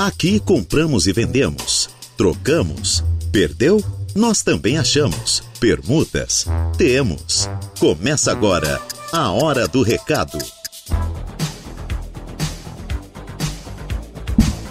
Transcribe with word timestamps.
Aqui 0.00 0.38
compramos 0.38 1.08
e 1.08 1.12
vendemos, 1.12 1.90
trocamos, 2.16 3.02
perdeu? 3.32 3.82
Nós 4.14 4.44
também 4.44 4.78
achamos. 4.78 5.42
Permutas? 5.58 6.46
Temos. 6.78 7.50
Começa 7.80 8.30
agora 8.30 8.80
a 9.12 9.32
Hora 9.32 9.66
do 9.66 9.82
Recado. 9.82 10.38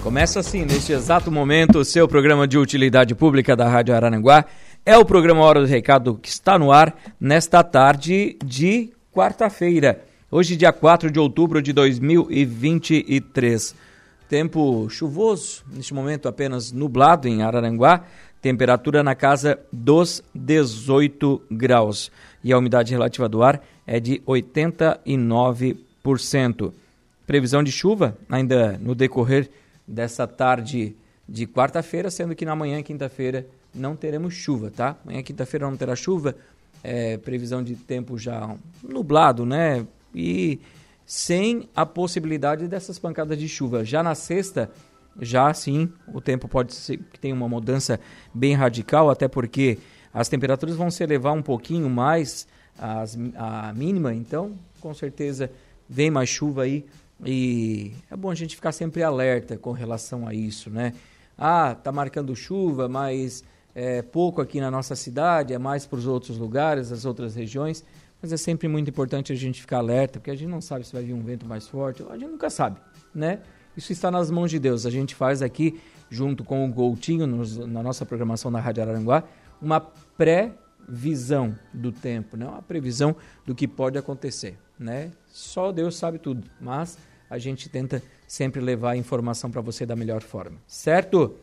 Começa 0.02 0.40
assim, 0.40 0.64
neste 0.64 0.94
exato 0.94 1.30
momento, 1.30 1.80
o 1.80 1.84
seu 1.84 2.08
programa 2.08 2.48
de 2.48 2.58
utilidade 2.58 3.14
pública 3.14 3.54
da 3.54 3.68
Rádio 3.68 3.94
Araranguá. 3.94 4.46
É 4.86 4.98
o 4.98 5.04
programa 5.04 5.42
Hora 5.42 5.60
do 5.60 5.68
Recado 5.68 6.16
que 6.16 6.30
está 6.30 6.58
no 6.58 6.72
ar 6.72 6.98
nesta 7.20 7.62
tarde 7.66 8.38
de 8.46 8.94
quarta-feira, 9.12 10.06
hoje, 10.32 10.56
dia 10.56 10.72
4 10.72 11.12
de 11.12 11.20
outubro 11.20 11.62
de 11.62 11.74
2023. 11.74 13.87
Tempo 14.30 14.88
chuvoso, 14.90 15.64
neste 15.72 15.94
momento 15.94 16.28
apenas 16.28 16.74
nublado 16.74 17.30
em 17.30 17.44
Araranguá, 17.44 18.04
temperatura 18.42 19.02
na 19.02 19.16
casa 19.16 19.58
dos 19.72 20.22
18 20.36 21.44
graus. 21.50 22.12
E 22.44 22.52
a 22.52 22.58
umidade 22.58 22.92
relativa 22.92 23.30
do 23.30 23.42
ar 23.42 23.64
é 23.86 24.02
de 24.02 24.20
89%. 24.28 26.74
Previsão 27.26 27.64
de 27.64 27.72
chuva 27.72 28.18
ainda 28.30 28.78
no 28.78 28.94
decorrer 28.94 29.50
dessa 29.88 30.28
tarde 30.28 30.94
de 31.28 31.48
quarta-feira, 31.48 32.12
sendo 32.12 32.36
que 32.36 32.46
na 32.46 32.56
manhã, 32.56 32.84
quinta-feira, 32.84 33.46
não 33.74 33.96
teremos 33.96 34.34
chuva, 34.34 34.70
tá? 34.72 34.98
Amanhã, 35.06 35.24
quinta-feira, 35.24 35.70
não 35.70 35.78
terá 35.78 35.96
chuva. 35.96 36.36
É, 36.84 37.18
previsão 37.18 37.64
de 37.64 37.76
tempo 37.76 38.18
já 38.18 38.54
nublado, 38.84 39.46
né? 39.46 39.88
E 40.14 40.60
sem 41.08 41.70
a 41.74 41.86
possibilidade 41.86 42.68
dessas 42.68 43.00
pancadas 43.00 43.40
de 43.40 43.48
chuva. 43.48 43.86
Já 43.86 44.04
na 44.04 44.14
sexta, 44.14 44.70
já 45.22 45.54
sim, 45.54 45.90
o 46.14 46.20
tempo 46.20 46.50
pode 46.50 46.76
ser 46.76 46.98
que 46.98 47.18
tenha 47.18 47.34
uma 47.34 47.48
mudança 47.48 47.98
bem 48.34 48.54
radical, 48.54 49.10
até 49.10 49.26
porque 49.26 49.80
as 50.14 50.28
temperaturas 50.28 50.76
vão 50.76 50.92
se 50.92 51.02
elevar 51.02 51.34
um 51.34 51.42
pouquinho 51.42 51.90
mais 51.90 52.46
as, 52.78 53.18
a 53.38 53.72
mínima, 53.74 54.14
então 54.14 54.54
com 54.82 54.94
certeza 54.94 55.50
vem 55.90 56.12
mais 56.12 56.28
chuva 56.28 56.64
aí 56.64 56.86
e 57.26 57.94
é 58.12 58.16
bom 58.16 58.30
a 58.30 58.36
gente 58.36 58.54
ficar 58.54 58.74
sempre 58.74 59.02
alerta 59.02 59.58
com 59.58 59.72
relação 59.72 60.28
a 60.28 60.34
isso, 60.34 60.70
né? 60.70 60.94
Ah, 61.38 61.74
tá 61.74 61.90
marcando 61.90 62.36
chuva, 62.36 62.90
mas 62.90 63.46
é 63.74 64.02
pouco 64.02 64.42
aqui 64.42 64.60
na 64.60 64.70
nossa 64.70 64.94
cidade, 64.94 65.54
é 65.54 65.58
mais 65.58 65.86
para 65.86 66.00
os 66.00 66.06
outros 66.06 66.38
lugares, 66.38 66.92
as 66.92 67.06
outras 67.06 67.34
regiões. 67.34 67.84
Mas 68.22 68.32
é 68.32 68.38
sempre 68.38 68.68
muito 68.68 68.90
importante 68.90 69.32
a 69.32 69.36
gente 69.36 69.62
ficar 69.62 69.78
alerta, 69.78 70.20
porque 70.20 70.32
a 70.32 70.36
gente 70.36 70.50
não 70.50 70.62
sabe 70.62 70.86
se 70.86 70.94
vai 70.94 71.04
vir 71.04 71.14
um 71.14 71.22
vento 71.22 71.46
mais 71.46 71.68
forte, 71.68 72.04
a 72.10 72.18
gente 72.18 72.32
nunca 72.32 72.50
sabe, 72.50 72.80
né? 73.14 73.42
Isso 73.78 73.92
está 73.92 74.10
nas 74.10 74.32
mãos 74.32 74.50
de 74.50 74.58
Deus. 74.58 74.88
A 74.88 74.90
gente 74.90 75.14
faz 75.14 75.44
aqui, 75.44 75.80
junto 76.10 76.44
com 76.44 76.66
o 76.66 76.74
Goutinho, 76.74 77.28
nos, 77.28 77.58
na 77.58 77.84
nossa 77.84 78.04
programação 78.08 78.50
na 78.50 78.60
Rádio 78.60 78.82
Araranguá, 78.82 79.24
uma 79.62 79.80
pré-visão 79.80 81.56
do 81.72 81.92
tempo, 81.92 82.36
né? 82.36 82.48
uma 82.48 82.62
previsão 82.64 83.16
do 83.46 83.54
que 83.54 83.68
pode 83.68 83.96
acontecer. 84.00 84.58
Né? 84.80 85.12
Só 85.28 85.72
Deus 85.72 85.96
sabe 85.96 86.18
tudo, 86.18 86.44
mas 86.60 86.98
a 87.30 87.38
gente 87.38 87.70
tenta 87.70 88.02
sempre 88.28 88.60
levar 88.60 88.92
a 88.92 88.98
informação 88.98 89.52
para 89.52 89.62
você 89.62 89.86
da 89.86 89.96
melhor 89.96 90.24
forma, 90.24 90.58
certo? 90.66 91.36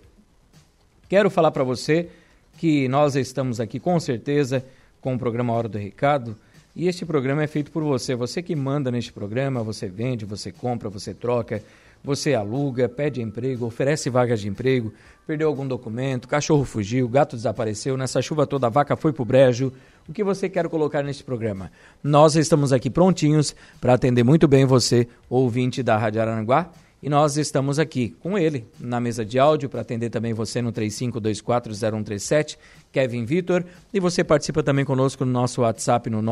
Quero 1.08 1.30
falar 1.30 1.52
para 1.52 1.62
você 1.62 2.10
que 2.58 2.88
nós 2.88 3.14
estamos 3.14 3.60
aqui 3.60 3.78
com 3.78 3.98
certeza 4.00 4.64
com 5.00 5.14
o 5.14 5.18
programa 5.18 5.52
Hora 5.52 5.68
do 5.68 5.78
Recado 5.78 6.36
e 6.76 6.88
este 6.88 7.06
programa 7.06 7.42
é 7.42 7.46
feito 7.46 7.70
por 7.70 7.82
você. 7.84 8.14
Você 8.14 8.42
que 8.42 8.56
manda 8.56 8.90
neste 8.90 9.12
programa, 9.12 9.62
você 9.62 9.88
vende, 9.88 10.24
você 10.24 10.50
compra, 10.50 10.88
você 10.88 11.14
troca, 11.14 11.62
você 12.02 12.34
aluga, 12.34 12.88
pede 12.88 13.22
emprego, 13.22 13.64
oferece 13.64 14.10
vagas 14.10 14.40
de 14.40 14.48
emprego, 14.48 14.92
perdeu 15.26 15.48
algum 15.48 15.66
documento, 15.66 16.28
cachorro 16.28 16.64
fugiu, 16.64 17.08
gato 17.08 17.36
desapareceu, 17.36 17.96
nessa 17.96 18.20
chuva 18.20 18.46
toda 18.46 18.66
a 18.66 18.70
vaca 18.70 18.96
foi 18.96 19.12
pro 19.12 19.24
brejo. 19.24 19.72
O 20.08 20.12
que 20.12 20.22
você 20.22 20.48
quer 20.48 20.68
colocar 20.68 21.02
neste 21.02 21.24
programa? 21.24 21.70
Nós 22.02 22.34
estamos 22.36 22.72
aqui 22.72 22.90
prontinhos 22.90 23.54
para 23.80 23.94
atender 23.94 24.22
muito 24.22 24.46
bem 24.46 24.66
você, 24.66 25.08
ouvinte 25.30 25.82
da 25.82 25.96
Rádio 25.96 26.20
Aranguá, 26.20 26.70
e 27.04 27.08
nós 27.10 27.36
estamos 27.36 27.78
aqui 27.78 28.16
com 28.18 28.38
ele 28.38 28.66
na 28.80 28.98
mesa 28.98 29.26
de 29.26 29.38
áudio 29.38 29.68
para 29.68 29.82
atender 29.82 30.08
também 30.08 30.32
você 30.32 30.62
no 30.62 30.72
35240137, 30.72 32.56
Kevin 32.90 33.26
Vitor, 33.26 33.62
e 33.92 34.00
você 34.00 34.24
participa 34.24 34.62
também 34.62 34.86
conosco 34.86 35.22
no 35.22 35.30
nosso 35.30 35.60
WhatsApp 35.60 36.08
no 36.08 36.22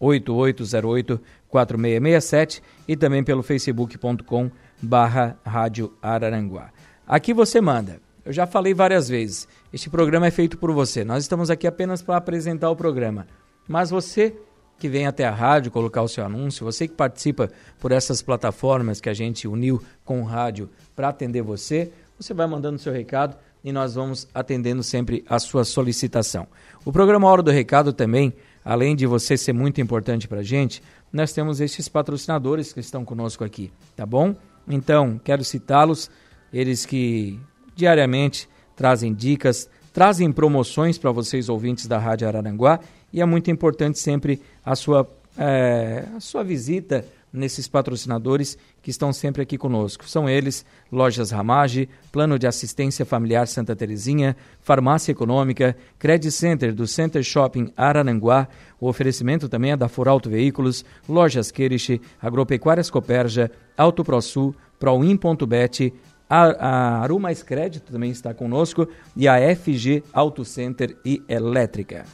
988084667 0.00 2.62
e 2.86 2.96
também 2.96 3.24
pelo 3.24 3.42
facebook.com 3.42 4.48
barra 4.80 5.36
Rádio 5.44 5.92
Araranguá. 6.00 6.70
Aqui 7.04 7.34
você 7.34 7.60
manda. 7.60 8.00
Eu 8.24 8.32
já 8.32 8.46
falei 8.46 8.74
várias 8.74 9.08
vezes, 9.08 9.48
este 9.72 9.90
programa 9.90 10.28
é 10.28 10.30
feito 10.30 10.56
por 10.56 10.70
você. 10.70 11.02
Nós 11.02 11.24
estamos 11.24 11.50
aqui 11.50 11.66
apenas 11.66 12.00
para 12.00 12.16
apresentar 12.16 12.70
o 12.70 12.76
programa. 12.76 13.26
Mas 13.66 13.90
você 13.90 14.36
que 14.78 14.88
vem 14.88 15.06
até 15.06 15.24
a 15.24 15.30
rádio 15.30 15.70
colocar 15.70 16.02
o 16.02 16.08
seu 16.08 16.24
anúncio, 16.24 16.64
você 16.64 16.86
que 16.86 16.94
participa 16.94 17.50
por 17.80 17.92
essas 17.92 18.20
plataformas 18.22 19.00
que 19.00 19.08
a 19.08 19.14
gente 19.14 19.48
uniu 19.48 19.82
com 20.04 20.20
o 20.20 20.24
rádio 20.24 20.68
para 20.94 21.08
atender 21.08 21.42
você, 21.42 21.90
você 22.18 22.34
vai 22.34 22.46
mandando 22.46 22.78
seu 22.78 22.92
recado 22.92 23.36
e 23.64 23.72
nós 23.72 23.94
vamos 23.94 24.28
atendendo 24.32 24.82
sempre 24.82 25.24
a 25.28 25.38
sua 25.38 25.64
solicitação. 25.64 26.46
O 26.84 26.92
programa 26.92 27.28
Hora 27.28 27.42
do 27.42 27.50
Recado 27.50 27.92
também, 27.92 28.32
além 28.64 28.94
de 28.94 29.06
você 29.06 29.36
ser 29.36 29.52
muito 29.52 29.80
importante 29.80 30.28
para 30.28 30.40
a 30.40 30.44
gente, 30.44 30.82
nós 31.12 31.32
temos 31.32 31.60
esses 31.60 31.88
patrocinadores 31.88 32.72
que 32.72 32.80
estão 32.80 33.04
conosco 33.04 33.42
aqui, 33.42 33.72
tá 33.96 34.06
bom? 34.06 34.34
Então, 34.68 35.20
quero 35.22 35.42
citá-los, 35.42 36.10
eles 36.52 36.86
que 36.86 37.40
diariamente 37.74 38.48
trazem 38.74 39.12
dicas, 39.12 39.68
trazem 39.92 40.30
promoções 40.30 40.98
para 40.98 41.10
vocês 41.10 41.48
ouvintes 41.48 41.86
da 41.86 41.98
Rádio 41.98 42.28
Araranguá 42.28 42.80
e 43.12 43.20
é 43.20 43.24
muito 43.24 43.50
importante 43.50 43.98
sempre 43.98 44.40
a 44.66 44.74
sua, 44.74 45.08
é, 45.38 46.04
a 46.16 46.18
sua 46.18 46.42
visita 46.42 47.04
nesses 47.32 47.68
patrocinadores 47.68 48.56
que 48.82 48.90
estão 48.90 49.12
sempre 49.12 49.42
aqui 49.42 49.58
conosco. 49.58 50.08
São 50.08 50.28
eles 50.28 50.64
Lojas 50.90 51.30
Ramage, 51.30 51.88
Plano 52.10 52.38
de 52.38 52.46
Assistência 52.46 53.04
Familiar 53.04 53.46
Santa 53.46 53.76
Terezinha, 53.76 54.36
Farmácia 54.60 55.12
Econômica, 55.12 55.76
Credit 55.98 56.32
Center 56.32 56.74
do 56.74 56.86
Center 56.86 57.22
Shopping 57.22 57.72
Arananguá, 57.76 58.48
o 58.80 58.88
oferecimento 58.88 59.48
também 59.48 59.72
é 59.72 59.76
da 59.76 59.88
Foralto 59.88 60.30
Veículos, 60.30 60.84
Lojas 61.08 61.50
Queriche, 61.50 62.00
Agropecuárias 62.20 62.90
Coperja, 62.90 63.50
Auto 63.76 64.02
ProSul, 64.02 64.54
Proin.bet, 64.78 65.92
a 66.28 67.02
Aru 67.02 67.20
Mais 67.20 67.42
Crédito 67.42 67.92
também 67.92 68.10
está 68.10 68.34
conosco 68.34 68.88
e 69.14 69.28
a 69.28 69.36
FG 69.54 70.02
Auto 70.12 70.44
Center 70.44 70.96
e 71.04 71.22
Elétrica. 71.28 72.04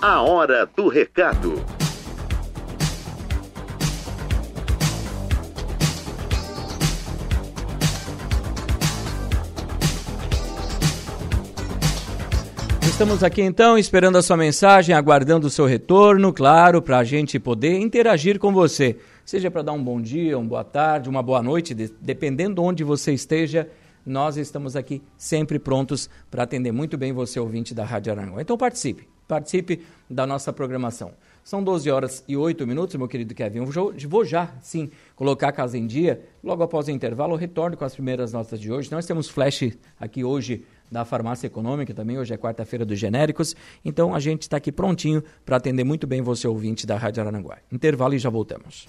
A 0.00 0.22
hora 0.22 0.64
do 0.64 0.86
recado. 0.86 1.54
Estamos 12.80 13.24
aqui 13.24 13.42
então 13.42 13.76
esperando 13.76 14.16
a 14.18 14.22
sua 14.22 14.36
mensagem, 14.36 14.94
aguardando 14.94 15.48
o 15.48 15.50
seu 15.50 15.66
retorno, 15.66 16.32
claro, 16.32 16.80
para 16.80 16.98
a 16.98 17.04
gente 17.04 17.40
poder 17.40 17.76
interagir 17.80 18.38
com 18.38 18.52
você. 18.52 18.96
Seja 19.24 19.50
para 19.50 19.62
dar 19.62 19.72
um 19.72 19.82
bom 19.82 20.00
dia, 20.00 20.38
uma 20.38 20.48
boa 20.48 20.64
tarde, 20.64 21.08
uma 21.08 21.24
boa 21.24 21.42
noite, 21.42 21.74
dependendo 21.74 22.62
onde 22.62 22.84
você 22.84 23.12
esteja, 23.12 23.68
nós 24.06 24.36
estamos 24.36 24.76
aqui 24.76 25.02
sempre 25.16 25.58
prontos 25.58 26.08
para 26.30 26.44
atender 26.44 26.70
muito 26.70 26.96
bem 26.96 27.12
você, 27.12 27.40
ouvinte 27.40 27.74
da 27.74 27.84
Rádio 27.84 28.12
Aranguá. 28.12 28.40
Então 28.40 28.56
participe 28.56 29.17
participe 29.28 29.82
da 30.10 30.26
nossa 30.26 30.52
programação. 30.52 31.12
São 31.44 31.62
12 31.62 31.90
horas 31.90 32.24
e 32.28 32.36
8 32.36 32.66
minutos, 32.66 32.94
meu 32.96 33.08
querido 33.08 33.34
Kevin. 33.34 33.60
Eu 33.60 33.66
vou 34.08 34.24
já, 34.24 34.52
sim, 34.60 34.90
colocar 35.16 35.48
a 35.48 35.52
casa 35.52 35.78
em 35.78 35.86
dia. 35.86 36.20
Logo 36.44 36.62
após 36.62 36.88
o 36.88 36.90
intervalo, 36.90 37.32
eu 37.32 37.38
retorno 37.38 37.76
com 37.76 37.84
as 37.84 37.94
primeiras 37.94 38.32
notas 38.34 38.60
de 38.60 38.70
hoje. 38.70 38.90
Nós 38.92 39.06
temos 39.06 39.28
flash 39.28 39.70
aqui 39.98 40.22
hoje 40.22 40.64
da 40.90 41.04
farmácia 41.06 41.46
econômica 41.46 41.94
também. 41.94 42.18
Hoje 42.18 42.34
é 42.34 42.36
quarta-feira 42.36 42.84
dos 42.84 42.98
genéricos. 42.98 43.54
Então 43.82 44.14
a 44.14 44.20
gente 44.20 44.42
está 44.42 44.58
aqui 44.58 44.70
prontinho 44.70 45.22
para 45.44 45.56
atender 45.56 45.84
muito 45.84 46.06
bem 46.06 46.20
você, 46.20 46.46
ouvinte 46.46 46.86
da 46.86 46.98
Rádio 46.98 47.22
Araranguá. 47.22 47.58
Intervalo 47.72 48.14
e 48.14 48.18
já 48.18 48.28
voltamos. 48.28 48.86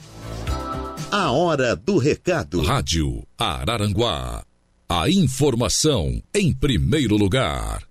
A 1.11 1.31
hora 1.31 1.77
do 1.77 1.97
recado. 1.97 2.61
Rádio 2.61 3.25
Araranguá. 3.37 4.43
A 4.89 5.09
informação 5.09 6.21
em 6.35 6.53
primeiro 6.53 7.15
lugar. 7.15 7.87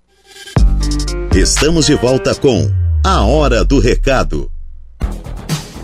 Estamos 1.40 1.86
de 1.86 1.94
volta 1.94 2.34
com 2.34 2.66
A 3.06 3.24
Hora 3.24 3.64
do 3.64 3.78
Recado. 3.78 4.50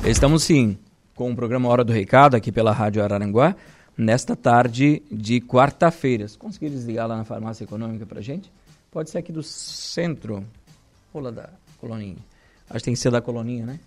Estamos 0.05 0.43
sim 0.43 0.77
com 1.15 1.31
o 1.31 1.37
programa 1.37 1.69
Hora 1.69 1.85
do 1.85 1.93
Recado 1.93 2.35
aqui 2.35 2.51
pela 2.51 2.73
Rádio 2.73 3.05
Araranguá, 3.05 3.55
nesta 3.97 4.35
tarde 4.35 5.01
de 5.13 5.41
quarta-feira. 5.41 6.27
Conseguir 6.41 6.71
desligar 6.71 7.07
lá 7.07 7.17
na 7.17 7.25
farmácia 7.25 7.63
econômica 7.63 8.05
pra 8.05 8.21
gente? 8.21 8.51
Pode 8.91 9.11
ser 9.11 9.19
aqui 9.19 9.31
do 9.31 9.45
centro, 9.45 10.45
ou 11.13 11.31
da 11.31 11.49
coloninha. 11.79 12.19
Acho 12.69 12.81
que 12.81 12.87
tem 12.87 12.95
que 12.95 13.01
ser 13.01 13.13
da 13.13 13.21
coloninha, 13.21 13.65
né? 13.65 13.79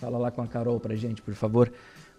Fala 0.00 0.18
lá 0.18 0.32
com 0.32 0.42
a 0.42 0.48
Carol 0.48 0.80
pra 0.80 0.96
gente, 0.96 1.22
por 1.22 1.34
favor. 1.34 1.72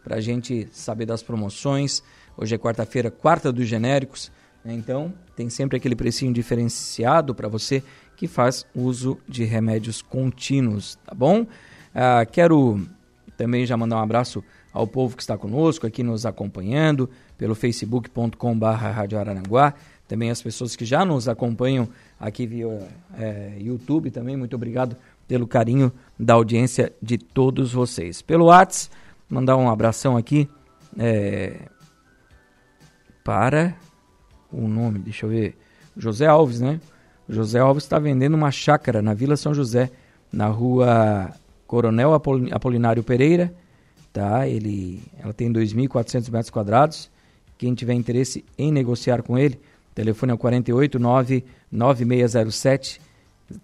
para 0.06 0.16
a 0.16 0.22
gente 0.22 0.70
saber 0.72 1.06
das 1.06 1.22
promoções. 1.22 2.02
Hoje 2.38 2.56
é 2.56 2.58
quarta-feira, 2.58 3.12
quarta 3.12 3.52
dos 3.52 3.68
genéricos, 3.68 4.32
né? 4.64 4.74
então 4.74 5.14
tem 5.36 5.50
sempre 5.50 5.76
aquele 5.76 5.98
precinho 5.98 6.32
diferenciado 6.32 7.36
para 7.36 7.50
você 7.50 7.84
que 8.16 8.28
faz 8.28 8.66
uso 8.74 9.18
de 9.28 9.44
remédios 9.44 10.02
contínuos, 10.02 10.98
tá 11.06 11.14
bom? 11.14 11.46
Ah, 11.94 12.26
quero 12.26 12.82
também 13.38 13.66
já 13.66 13.76
mandar 13.76 13.98
um 13.98 14.04
abraço 14.04 14.44
ao 14.72 14.88
povo 14.88 15.16
que 15.16 15.22
está 15.22 15.38
conosco 15.38 15.86
aqui 15.86 16.02
nos 16.02 16.26
acompanhando 16.26 17.10
pelo 17.38 17.54
facebook.com.br 17.54 18.66
Rádio 18.66 19.20
Araranguá, 19.20 19.74
também 20.08 20.30
as 20.30 20.42
pessoas 20.42 20.76
que 20.76 20.86
já 20.86 21.06
nos 21.06 21.28
acompanham 21.28 21.88
aqui 22.20 22.46
via 22.46 22.68
é, 23.18 23.58
YouTube 23.60 24.12
também, 24.12 24.36
muito 24.36 24.56
obrigado 24.56 24.98
pelo 25.28 25.48
carinho 25.48 25.92
da 26.20 26.34
audiência 26.34 26.92
de 27.02 27.18
todos 27.18 27.72
vocês. 27.74 28.22
Pelo 28.22 28.46
WhatsApp, 28.46 28.96
mandar 29.30 29.56
um 29.56 29.70
abração 29.70 30.18
aqui 30.18 30.50
é, 30.98 31.68
para 33.24 33.76
o 34.52 34.68
nome, 34.68 35.00
deixa 35.00 35.26
eu 35.26 35.30
ver, 35.30 35.58
José 35.96 36.26
Alves, 36.26 36.60
né? 36.60 36.80
José 37.34 37.60
Alves 37.60 37.84
está 37.84 38.00
vendendo 38.00 38.36
uma 38.36 38.52
chácara 38.52 39.02
na 39.02 39.14
Vila 39.14 39.36
São 39.36 39.54
José, 39.54 39.92
na 40.32 40.48
rua 40.48 41.34
Coronel 41.68 42.14
Apolinário 42.14 43.04
Pereira, 43.04 43.54
tá? 44.12 44.48
Ele, 44.48 45.04
ela 45.20 45.34
tem 45.34 45.52
2.400 45.52 46.32
metros 46.32 46.50
quadrados. 46.50 47.12
Quem 47.58 47.74
tiver 47.74 47.94
interesse 47.94 48.46
em 48.58 48.72
negociar 48.72 49.24
com 49.24 49.38
ele, 49.38 49.60
o 49.92 49.96
telefone 49.96 50.32
é 50.32 50.36
o 50.36 50.38
48 50.38 50.98
9607 51.72 53.02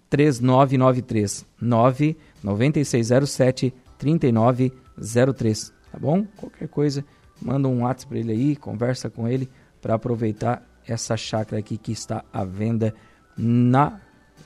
3993 0.08 1.44
99607 1.60 3.74
3903, 3.98 5.72
tá 5.92 5.98
bom? 5.98 6.24
Qualquer 6.36 6.68
coisa, 6.68 7.04
manda 7.40 7.68
um 7.68 7.82
WhatsApp 7.82 8.08
para 8.08 8.18
ele 8.18 8.32
aí, 8.32 8.56
conversa 8.56 9.10
com 9.10 9.28
ele 9.28 9.48
para 9.82 9.94
aproveitar 9.94 10.66
essa 10.86 11.16
chácara 11.16 11.60
aqui 11.60 11.76
que 11.76 11.92
está 11.92 12.24
à 12.32 12.44
venda 12.44 12.94
na 13.36 14.00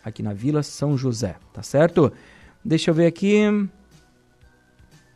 aqui 0.05 0.23
na 0.23 0.33
Vila 0.33 0.63
São 0.63 0.99
José, 0.99 1.37
tá 1.53 1.63
certo? 1.63 2.13
Deixa 2.65 2.91
eu 2.91 2.95
ver 2.95 3.07
aqui. 3.07 3.43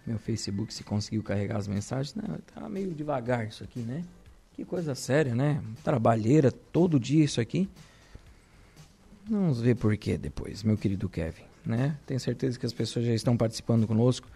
Meu 0.07 0.19
Facebook 0.19 0.73
se 0.73 0.83
conseguiu 0.83 1.23
carregar 1.23 1.59
as 1.59 1.69
mensagens, 1.69 2.15
né? 2.15 2.39
Tá 2.55 2.69
meio 2.69 2.95
devagar 2.95 3.47
isso 3.47 3.63
aqui, 3.63 3.81
né? 3.81 4.03
Que 4.55 4.65
coisa 4.65 4.95
séria, 4.95 5.35
né? 5.35 5.63
Trabalheira 5.85 6.51
todo 6.51 6.99
dia 6.99 7.25
isso 7.25 7.41
aqui. 7.41 7.69
Vamos 9.29 9.61
ver 9.61 9.77
por 9.77 9.95
que 9.97 10.17
depois, 10.17 10.63
meu 10.63 10.79
querido 10.79 11.09
Kevin, 11.09 11.45
né? 11.65 11.99
Tenho 12.07 12.19
certeza 12.19 12.59
que 12.59 12.65
as 12.65 12.73
pessoas 12.73 13.05
já 13.05 13.13
estão 13.13 13.37
participando 13.37 13.87
conosco 13.87 14.27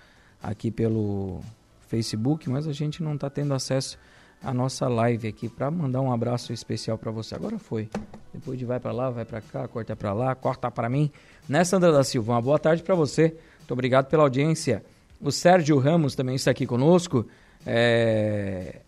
aqui 0.43 0.71
pelo 0.71 1.41
Facebook, 1.89 2.51
mas 2.51 2.69
a 2.69 2.73
gente 2.73 3.03
não 3.03 3.15
está 3.15 3.31
tendo 3.31 3.55
acesso 3.55 3.99
à 4.43 4.53
nossa 4.53 4.89
live 4.89 5.29
aqui 5.29 5.49
para 5.49 5.71
mandar 5.71 6.01
um 6.01 6.13
abraço 6.13 6.53
especial 6.53 6.99
para 6.99 7.11
você. 7.11 7.35
Agora 7.35 7.59
foi. 7.59 7.89
Depois 8.33 8.59
de 8.59 8.65
vai 8.65 8.81
para 8.81 8.93
lá, 8.93 9.11
vai 9.11 9.25
para 9.25 9.41
cá, 9.41 9.69
corta 9.69 9.95
para 9.95 10.13
lá, 10.13 10.35
corta 10.35 10.71
para 10.71 10.89
mim. 10.89 11.11
Né, 11.49 11.65
Sandra 11.65 11.93
da 11.93 12.03
Silva? 12.03 12.33
Uma 12.33 12.43
boa 12.43 12.59
tarde 12.59 12.83
para 12.83 12.95
você. 12.95 13.37
Muito 13.59 13.73
obrigado 13.73 14.07
pela 14.07 14.25
audiência. 14.25 14.85
O 15.21 15.31
Sérgio 15.31 15.79
Ramos 15.79 16.15
também 16.15 16.35
está 16.35 16.51
aqui 16.51 16.67
conosco. 16.67 17.27
É... 17.65 18.81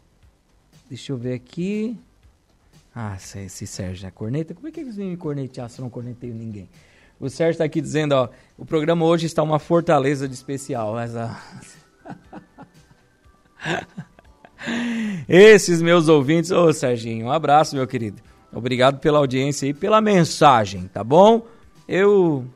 Deixa 0.89 1.13
eu 1.13 1.17
ver 1.17 1.35
aqui. 1.35 1.97
Ah, 2.95 3.17
esse 3.17 3.67
Sérgio 3.67 4.07
é 4.07 4.11
corneta. 4.11 4.55
Como 4.55 4.69
é 4.69 4.71
que 4.71 4.81
eles 4.81 4.97
vêm 4.97 5.11
me 5.11 5.17
cornetear 5.17 5.69
se 5.69 5.81
eu 5.81 5.85
não 5.85 5.91
corneteio 5.91 6.35
ninguém? 6.35 6.69
O 7.19 7.29
Sérgio 7.29 7.53
está 7.53 7.65
aqui 7.65 7.81
dizendo, 7.81 8.13
ó, 8.13 8.29
o 8.59 8.65
programa 8.65 9.05
hoje 9.05 9.27
está 9.27 9.43
uma 9.43 9.59
fortaleza 9.59 10.27
de 10.29 10.35
especial. 10.35 10.99
Essa... 10.99 11.41
Esses 15.29 15.81
meus 15.81 16.09
ouvintes, 16.09 16.51
ô 16.51 16.73
Serginho, 16.73 17.27
um 17.27 17.33
abraço, 17.33 17.75
meu 17.75 17.87
querido. 17.87 18.21
Obrigado 18.53 18.99
pela 18.99 19.19
audiência 19.19 19.67
e 19.67 19.75
pela 19.75 20.01
mensagem, 20.01 20.89
tá 20.93 21.03
bom? 21.03 21.47
Eu 21.89 22.47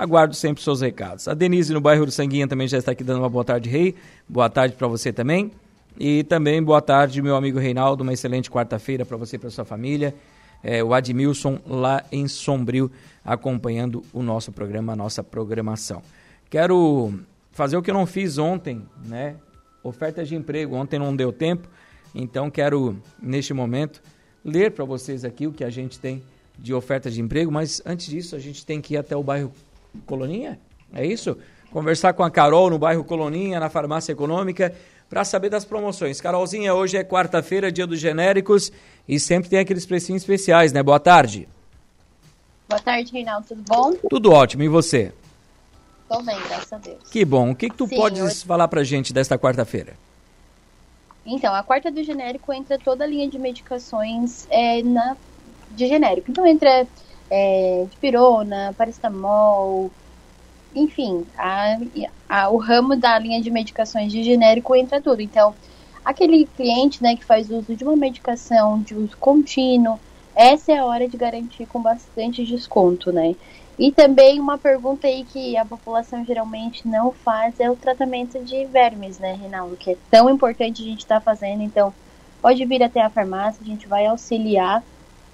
Aguardo 0.00 0.34
sempre 0.34 0.62
seus 0.62 0.80
recados. 0.80 1.28
A 1.28 1.34
Denise 1.34 1.74
no 1.74 1.80
bairro 1.80 2.06
do 2.06 2.10
Sanguinha 2.10 2.48
também 2.48 2.66
já 2.66 2.78
está 2.78 2.92
aqui 2.92 3.04
dando 3.04 3.18
uma 3.18 3.28
boa 3.28 3.44
tarde, 3.44 3.68
Rei. 3.68 3.94
Boa 4.26 4.48
tarde 4.48 4.74
para 4.74 4.88
você 4.88 5.12
também. 5.12 5.50
E 5.98 6.24
também 6.24 6.62
boa 6.62 6.80
tarde, 6.80 7.20
meu 7.20 7.36
amigo 7.36 7.58
Reinaldo. 7.58 8.02
Uma 8.02 8.14
excelente 8.14 8.50
quarta-feira 8.50 9.04
para 9.04 9.18
você 9.18 9.36
e 9.36 9.38
para 9.38 9.50
sua 9.50 9.66
família. 9.66 10.14
É, 10.64 10.82
o 10.82 10.94
Admilson 10.94 11.58
lá 11.66 12.02
em 12.10 12.26
Sombrio 12.28 12.90
acompanhando 13.22 14.02
o 14.10 14.22
nosso 14.22 14.50
programa, 14.52 14.94
a 14.94 14.96
nossa 14.96 15.22
programação. 15.22 16.00
Quero 16.48 17.12
fazer 17.52 17.76
o 17.76 17.82
que 17.82 17.90
eu 17.90 17.94
não 17.94 18.06
fiz 18.06 18.38
ontem, 18.38 18.82
né? 19.04 19.36
Ofertas 19.82 20.28
de 20.28 20.36
emprego. 20.36 20.74
Ontem 20.76 20.98
não 20.98 21.14
deu 21.14 21.32
tempo, 21.32 21.68
então 22.14 22.50
quero, 22.50 22.96
neste 23.20 23.54
momento, 23.54 24.02
ler 24.44 24.72
para 24.72 24.84
vocês 24.84 25.24
aqui 25.24 25.46
o 25.46 25.52
que 25.52 25.64
a 25.64 25.70
gente 25.70 25.98
tem 25.98 26.22
de 26.58 26.74
ofertas 26.74 27.14
de 27.14 27.20
emprego, 27.20 27.50
mas 27.50 27.80
antes 27.86 28.06
disso 28.06 28.36
a 28.36 28.38
gente 28.38 28.64
tem 28.66 28.80
que 28.80 28.94
ir 28.94 28.96
até 28.98 29.16
o 29.16 29.22
bairro 29.22 29.52
Coloninha? 30.06 30.60
É 30.92 31.06
isso? 31.06 31.36
Conversar 31.70 32.12
com 32.12 32.22
a 32.22 32.30
Carol 32.30 32.68
no 32.68 32.78
bairro 32.78 33.04
Coloninha, 33.04 33.58
na 33.58 33.70
farmácia 33.70 34.12
econômica, 34.12 34.74
para 35.08 35.24
saber 35.24 35.48
das 35.48 35.64
promoções. 35.64 36.20
Carolzinha, 36.20 36.74
hoje 36.74 36.96
é 36.96 37.04
quarta-feira, 37.04 37.72
dia 37.72 37.86
dos 37.86 37.98
genéricos, 37.98 38.70
e 39.08 39.18
sempre 39.18 39.48
tem 39.48 39.58
aqueles 39.58 39.86
precinhos 39.86 40.22
especiais, 40.22 40.72
né? 40.72 40.82
Boa 40.82 41.00
tarde. 41.00 41.48
Boa 42.68 42.80
tarde, 42.80 43.12
Reinaldo, 43.12 43.48
tudo 43.48 43.62
bom? 43.66 43.92
Tudo 44.08 44.32
ótimo, 44.32 44.62
e 44.62 44.68
você? 44.68 45.12
Tô 46.10 46.20
bem, 46.22 46.36
graças 46.48 46.72
a 46.72 46.78
Deus. 46.78 46.98
Que 47.08 47.24
bom. 47.24 47.52
O 47.52 47.54
que, 47.54 47.70
que 47.70 47.76
tu 47.76 47.86
Sim, 47.86 47.94
podes 47.94 48.20
hoje... 48.20 48.44
falar 48.44 48.66
pra 48.66 48.82
gente 48.82 49.12
desta 49.12 49.38
quarta-feira? 49.38 49.94
Então, 51.24 51.54
a 51.54 51.62
quarta 51.62 51.88
do 51.88 52.02
genérico 52.02 52.52
entra 52.52 52.76
toda 52.76 53.04
a 53.04 53.06
linha 53.06 53.28
de 53.28 53.38
medicações 53.38 54.44
é, 54.50 54.82
na, 54.82 55.16
de 55.70 55.86
genérico. 55.86 56.28
Então, 56.28 56.44
entra 56.44 56.84
é, 57.30 57.86
de 57.88 57.96
pirona, 57.98 58.74
paracetamol, 58.76 59.88
enfim, 60.74 61.24
a, 61.38 61.78
a, 62.28 62.50
o 62.50 62.56
ramo 62.56 62.96
da 62.96 63.16
linha 63.16 63.40
de 63.40 63.48
medicações 63.48 64.10
de 64.10 64.24
genérico 64.24 64.74
entra 64.74 65.00
tudo. 65.00 65.22
Então, 65.22 65.54
aquele 66.04 66.44
cliente 66.56 67.00
né, 67.00 67.14
que 67.14 67.24
faz 67.24 67.48
uso 67.50 67.76
de 67.76 67.84
uma 67.84 67.94
medicação 67.94 68.82
de 68.82 68.96
uso 68.96 69.16
contínuo, 69.16 70.00
essa 70.34 70.72
é 70.72 70.78
a 70.78 70.84
hora 70.84 71.08
de 71.08 71.16
garantir 71.16 71.66
com 71.66 71.80
bastante 71.80 72.44
desconto, 72.44 73.12
né? 73.12 73.36
E 73.80 73.90
também 73.90 74.38
uma 74.38 74.58
pergunta 74.58 75.06
aí 75.06 75.24
que 75.24 75.56
a 75.56 75.64
população 75.64 76.22
geralmente 76.22 76.86
não 76.86 77.10
faz 77.10 77.58
é 77.58 77.70
o 77.70 77.74
tratamento 77.74 78.38
de 78.44 78.66
vermes, 78.66 79.18
né, 79.18 79.32
Reinaldo? 79.32 79.74
Que 79.74 79.92
é 79.92 79.96
tão 80.10 80.28
importante 80.28 80.82
a 80.82 80.84
gente 80.84 80.98
estar 80.98 81.14
tá 81.14 81.20
fazendo. 81.22 81.62
Então, 81.62 81.90
pode 82.42 82.62
vir 82.66 82.82
até 82.82 83.00
a 83.00 83.08
farmácia, 83.08 83.62
a 83.62 83.64
gente 83.64 83.88
vai 83.88 84.04
auxiliar 84.04 84.84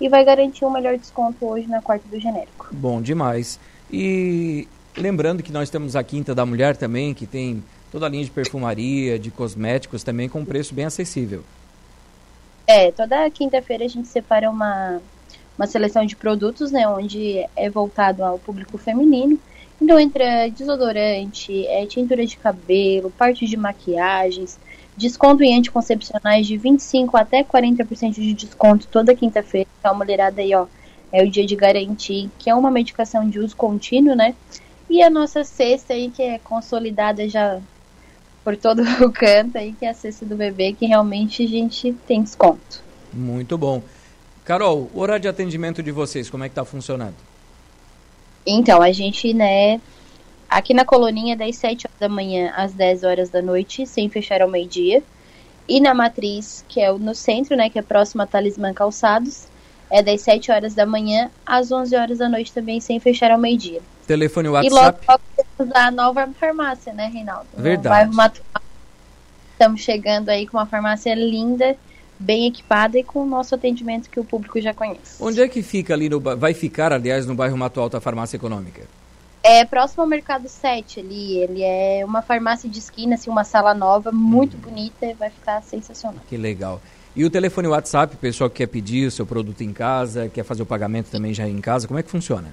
e 0.00 0.08
vai 0.08 0.24
garantir 0.24 0.64
um 0.64 0.70
melhor 0.70 0.96
desconto 0.96 1.44
hoje 1.44 1.66
na 1.66 1.82
quarta 1.82 2.06
do 2.08 2.20
genérico. 2.20 2.68
Bom 2.70 3.02
demais. 3.02 3.58
E 3.90 4.68
lembrando 4.96 5.42
que 5.42 5.50
nós 5.50 5.68
temos 5.68 5.96
a 5.96 6.04
Quinta 6.04 6.32
da 6.32 6.46
Mulher 6.46 6.76
também, 6.76 7.12
que 7.12 7.26
tem 7.26 7.64
toda 7.90 8.06
a 8.06 8.08
linha 8.08 8.24
de 8.24 8.30
perfumaria, 8.30 9.18
de 9.18 9.32
cosméticos 9.32 10.04
também 10.04 10.28
com 10.28 10.38
um 10.38 10.44
preço 10.44 10.72
bem 10.72 10.84
acessível. 10.84 11.42
É, 12.64 12.92
toda 12.92 13.28
quinta-feira 13.28 13.84
a 13.84 13.88
gente 13.88 14.06
separa 14.06 14.48
uma, 14.48 15.00
uma 15.58 15.66
seleção 15.66 16.04
de 16.04 16.16
produtos, 16.16 16.70
né, 16.70 16.86
onde 16.88 17.44
é 17.56 17.70
voltado 17.70 18.24
ao 18.24 18.38
público 18.38 18.78
feminino. 18.78 19.38
Então 19.80 19.98
entra 19.98 20.48
desodorante, 20.48 21.66
é, 21.66 21.86
tintura 21.86 22.24
de 22.24 22.36
cabelo, 22.36 23.10
parte 23.10 23.46
de 23.46 23.56
maquiagens, 23.56 24.58
Desconto 24.96 25.42
em 25.42 25.58
anticoncepcionais 25.58 26.46
de 26.46 26.56
25 26.56 27.18
até 27.18 27.44
40% 27.44 28.14
de 28.14 28.32
desconto 28.32 28.88
toda 28.88 29.14
quinta-feira. 29.14 29.68
Então, 29.78 29.90
a 29.90 29.94
mulherada 29.94 30.40
aí, 30.40 30.54
ó, 30.54 30.66
é 31.12 31.22
o 31.22 31.30
dia 31.30 31.44
de 31.44 31.54
garantir 31.54 32.30
que 32.38 32.48
é 32.48 32.54
uma 32.54 32.70
medicação 32.70 33.28
de 33.28 33.38
uso 33.38 33.54
contínuo, 33.54 34.16
né? 34.16 34.34
E 34.88 35.02
a 35.02 35.10
nossa 35.10 35.44
cesta 35.44 35.92
aí, 35.92 36.10
que 36.10 36.22
é 36.22 36.38
consolidada 36.38 37.28
já 37.28 37.60
por 38.42 38.56
todo 38.56 38.82
o 39.04 39.12
canto 39.12 39.58
aí, 39.58 39.74
que 39.74 39.84
é 39.84 39.90
a 39.90 39.94
cesta 39.94 40.24
do 40.24 40.34
bebê, 40.34 40.72
que 40.72 40.86
realmente 40.86 41.44
a 41.44 41.48
gente 41.48 41.92
tem 42.06 42.22
desconto. 42.22 42.82
Muito 43.12 43.58
bom. 43.58 43.82
Carol, 44.46 44.90
o 44.94 45.00
horário 45.00 45.22
de 45.22 45.28
atendimento 45.28 45.82
de 45.82 45.92
vocês, 45.92 46.30
como 46.30 46.44
é 46.44 46.48
que 46.48 46.54
tá 46.54 46.64
funcionando? 46.64 47.16
Então, 48.46 48.80
a 48.80 48.92
gente, 48.92 49.34
né, 49.34 49.80
Aqui 50.48 50.72
na 50.72 50.84
coloninha, 50.84 51.36
das 51.36 51.56
7 51.56 51.86
horas 51.86 51.98
da 51.98 52.08
manhã 52.08 52.52
às 52.56 52.72
10 52.72 53.02
horas 53.02 53.30
da 53.30 53.42
noite, 53.42 53.86
sem 53.86 54.08
fechar 54.08 54.40
ao 54.40 54.48
meio-dia. 54.48 55.02
E 55.68 55.80
na 55.80 55.92
matriz, 55.92 56.64
que 56.68 56.80
é 56.80 56.92
no 56.92 57.14
centro, 57.14 57.56
né, 57.56 57.68
que 57.68 57.78
é 57.78 57.82
próximo 57.82 58.22
a 58.22 58.26
Talismã 58.26 58.72
Calçados, 58.72 59.48
é 59.90 60.02
das 60.02 60.20
7 60.20 60.52
horas 60.52 60.74
da 60.74 60.86
manhã 60.86 61.30
às 61.44 61.72
11 61.72 61.96
horas 61.96 62.18
da 62.18 62.28
noite 62.28 62.52
também, 62.52 62.80
sem 62.80 63.00
fechar 63.00 63.32
ao 63.32 63.38
meio-dia. 63.38 63.80
Telefone 64.06 64.48
WhatsApp. 64.48 64.72
E 64.72 64.84
logo, 64.84 64.98
logo 65.08 65.22
temos 65.58 65.74
a 65.74 65.90
nova 65.90 66.28
farmácia, 66.38 66.92
né, 66.92 67.10
Reinaldo? 67.12 67.48
Verdade. 67.56 68.10
Estamos 69.52 69.80
chegando 69.80 70.28
aí 70.28 70.46
com 70.46 70.58
uma 70.58 70.66
farmácia 70.66 71.14
linda, 71.14 71.76
bem 72.18 72.46
equipada 72.46 72.98
e 72.98 73.04
com 73.04 73.22
o 73.22 73.26
nosso 73.26 73.54
atendimento 73.54 74.08
que 74.08 74.18
o 74.18 74.24
público 74.24 74.58
já 74.60 74.72
conhece. 74.72 75.16
Onde 75.20 75.38
é 75.40 75.48
que 75.48 75.62
fica 75.62 75.92
ali 75.94 76.08
no 76.08 76.20
vai 76.20 76.54
ficar, 76.54 76.92
aliás, 76.92 77.26
no 77.26 77.34
bairro 77.34 77.56
Mato 77.56 77.80
Alto 77.80 77.96
a 77.96 78.00
farmácia 78.00 78.36
econômica? 78.36 78.82
É 79.42 79.64
próximo 79.64 80.02
ao 80.02 80.08
Mercado 80.08 80.48
7 80.48 81.00
ali. 81.00 81.38
Ele 81.38 81.62
é 81.62 82.04
uma 82.04 82.20
farmácia 82.20 82.68
de 82.68 82.80
esquina, 82.80 83.14
assim, 83.14 83.30
uma 83.30 83.44
sala 83.44 83.72
nova, 83.74 84.10
muito 84.10 84.56
bonita, 84.56 85.14
vai 85.18 85.30
ficar 85.30 85.62
sensacional. 85.62 86.20
Que 86.28 86.36
legal. 86.36 86.82
E 87.14 87.24
o 87.24 87.30
telefone 87.30 87.68
WhatsApp, 87.68 88.16
o 88.16 88.18
pessoal 88.18 88.50
que 88.50 88.56
quer 88.56 88.66
pedir 88.66 89.06
o 89.06 89.10
seu 89.10 89.24
produto 89.24 89.62
em 89.62 89.72
casa, 89.72 90.28
quer 90.28 90.42
fazer 90.42 90.62
o 90.62 90.66
pagamento 90.66 91.10
também 91.10 91.32
já 91.32 91.48
em 91.48 91.60
casa, 91.60 91.86
como 91.86 91.98
é 91.98 92.02
que 92.02 92.10
funciona? 92.10 92.52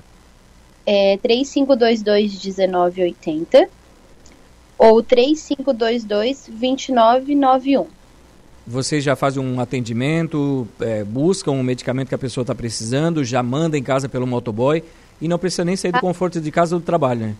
É 0.85 1.17
3522-1980 1.17 3.67
ou 4.77 5.03
3522-2991. 5.03 7.87
Vocês 8.65 9.03
já 9.03 9.15
fazem 9.15 9.43
um 9.43 9.59
atendimento, 9.59 10.67
é, 10.79 11.03
buscam 11.03 11.51
um 11.51 11.63
medicamento 11.63 12.07
que 12.07 12.15
a 12.15 12.17
pessoa 12.17 12.43
está 12.43 12.55
precisando, 12.55 13.23
já 13.23 13.43
manda 13.43 13.77
em 13.77 13.83
casa 13.83 14.07
pelo 14.07 14.25
motoboy 14.25 14.81
e 15.19 15.27
não 15.27 15.37
precisa 15.37 15.65
nem 15.65 15.75
sair 15.75 15.91
do 15.91 15.97
ah. 15.97 16.01
conforto 16.01 16.39
de 16.39 16.51
casa 16.51 16.75
ou 16.75 16.79
do 16.79 16.85
trabalho, 16.85 17.27
né? 17.27 17.35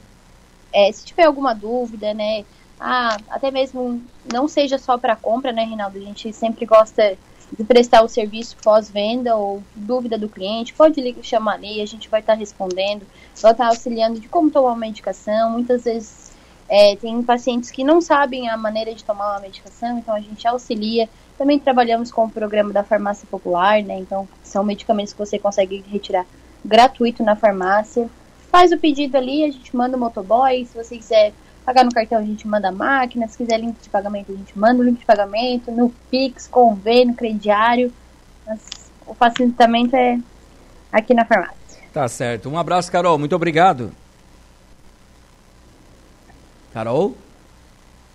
É, 0.74 0.92
se 0.92 1.06
tiver 1.06 1.24
alguma 1.24 1.53
dúvida, 1.53 2.13
né? 2.13 2.44
Ah, 2.80 3.18
até 3.30 3.51
mesmo 3.51 4.01
não 4.32 4.48
seja 4.48 4.77
só 4.77 4.98
para 4.98 5.15
compra, 5.15 5.53
né, 5.53 5.63
Rinaldo? 5.63 5.98
A 5.98 6.01
gente 6.01 6.34
sempre 6.34 6.65
gosta 6.65 7.18
de 7.58 7.63
prestar 7.63 8.03
o 8.03 8.10
serviço 8.10 8.58
pós-venda 8.62 9.36
ou 9.36 9.63
dúvida 9.75 10.18
do 10.18 10.27
cliente, 10.27 10.74
pode 10.74 11.00
ligar, 11.00 11.24
chamar 11.24 11.53
ali, 11.53 11.82
a 11.82 11.86
gente 11.86 12.10
vai 12.10 12.20
estar 12.20 12.34
tá 12.34 12.39
respondendo, 12.39 13.03
vai 13.42 13.51
estar 13.53 13.65
tá 13.65 13.70
auxiliando 13.70 14.20
de 14.20 14.27
como 14.27 14.51
tomar 14.51 14.74
a 14.74 14.75
medicação. 14.75 15.51
Muitas 15.51 15.86
vezes 15.86 16.33
é, 16.75 16.96
tem 16.96 17.22
pacientes 17.22 17.70
que 17.70 17.84
não 17.84 18.01
sabem 18.01 18.50
a 18.50 18.58
maneira 18.58 18.96
de 18.96 19.03
tomar 19.03 19.34
uma 19.34 19.42
medicação, 19.42 20.00
então 20.00 20.15
a 20.15 20.20
gente 20.20 20.48
auxilia. 20.48 21.08
Também 21.38 21.60
trabalhamos 21.60 22.12
com 22.12 22.25
o 22.25 22.30
programa 22.32 22.74
da 22.74 22.84
farmácia 22.84 23.27
popular, 23.30 23.84
né? 23.84 24.00
Então 24.00 24.27
são 24.42 24.63
medicamentos 24.63 25.13
que 25.13 25.20
você 25.20 25.38
consegue 25.38 25.86
retirar 25.88 26.25
gratuito 26.65 27.22
na 27.22 27.36
farmácia. 27.36 28.10
Faz 28.51 28.72
o 28.72 28.77
pedido 28.80 29.15
ali, 29.15 29.44
a 29.44 29.51
gente 29.51 29.75
manda 29.75 29.96
o 29.96 30.00
motoboy. 30.00 30.65
Se 30.65 30.75
você 30.75 30.98
quiser 30.98 31.32
pagar 31.63 31.86
no 31.86 31.92
cartão, 31.92 32.18
a 32.18 32.24
gente 32.24 32.48
manda 32.48 32.70
a 32.70 32.72
máquina. 32.72 33.27
Se 33.27 33.38
quiser 33.38 33.60
link 33.60 33.80
de 33.80 33.89
pagamento, 33.89 34.32
a 34.32 34.36
gente 34.36 34.58
manda 34.58 34.82
o 34.82 34.84
link 34.84 34.98
de 34.98 35.06
pagamento. 35.06 35.70
No 35.70 35.92
Pix, 36.10 36.48
convênio, 36.48 37.13
crediário. 37.13 37.94
Mas 38.48 38.62
o 39.06 39.13
facilitamento 39.13 39.96
é 39.96 40.20
aqui 40.92 41.13
na 41.13 41.24
farmácia. 41.24 41.84
Tá 41.94 42.08
certo. 42.08 42.50
Um 42.50 42.58
abraço, 42.58 42.92
Carol. 42.92 43.20
Muito 43.20 43.36
obrigado. 43.36 43.94
Carol? 46.74 47.15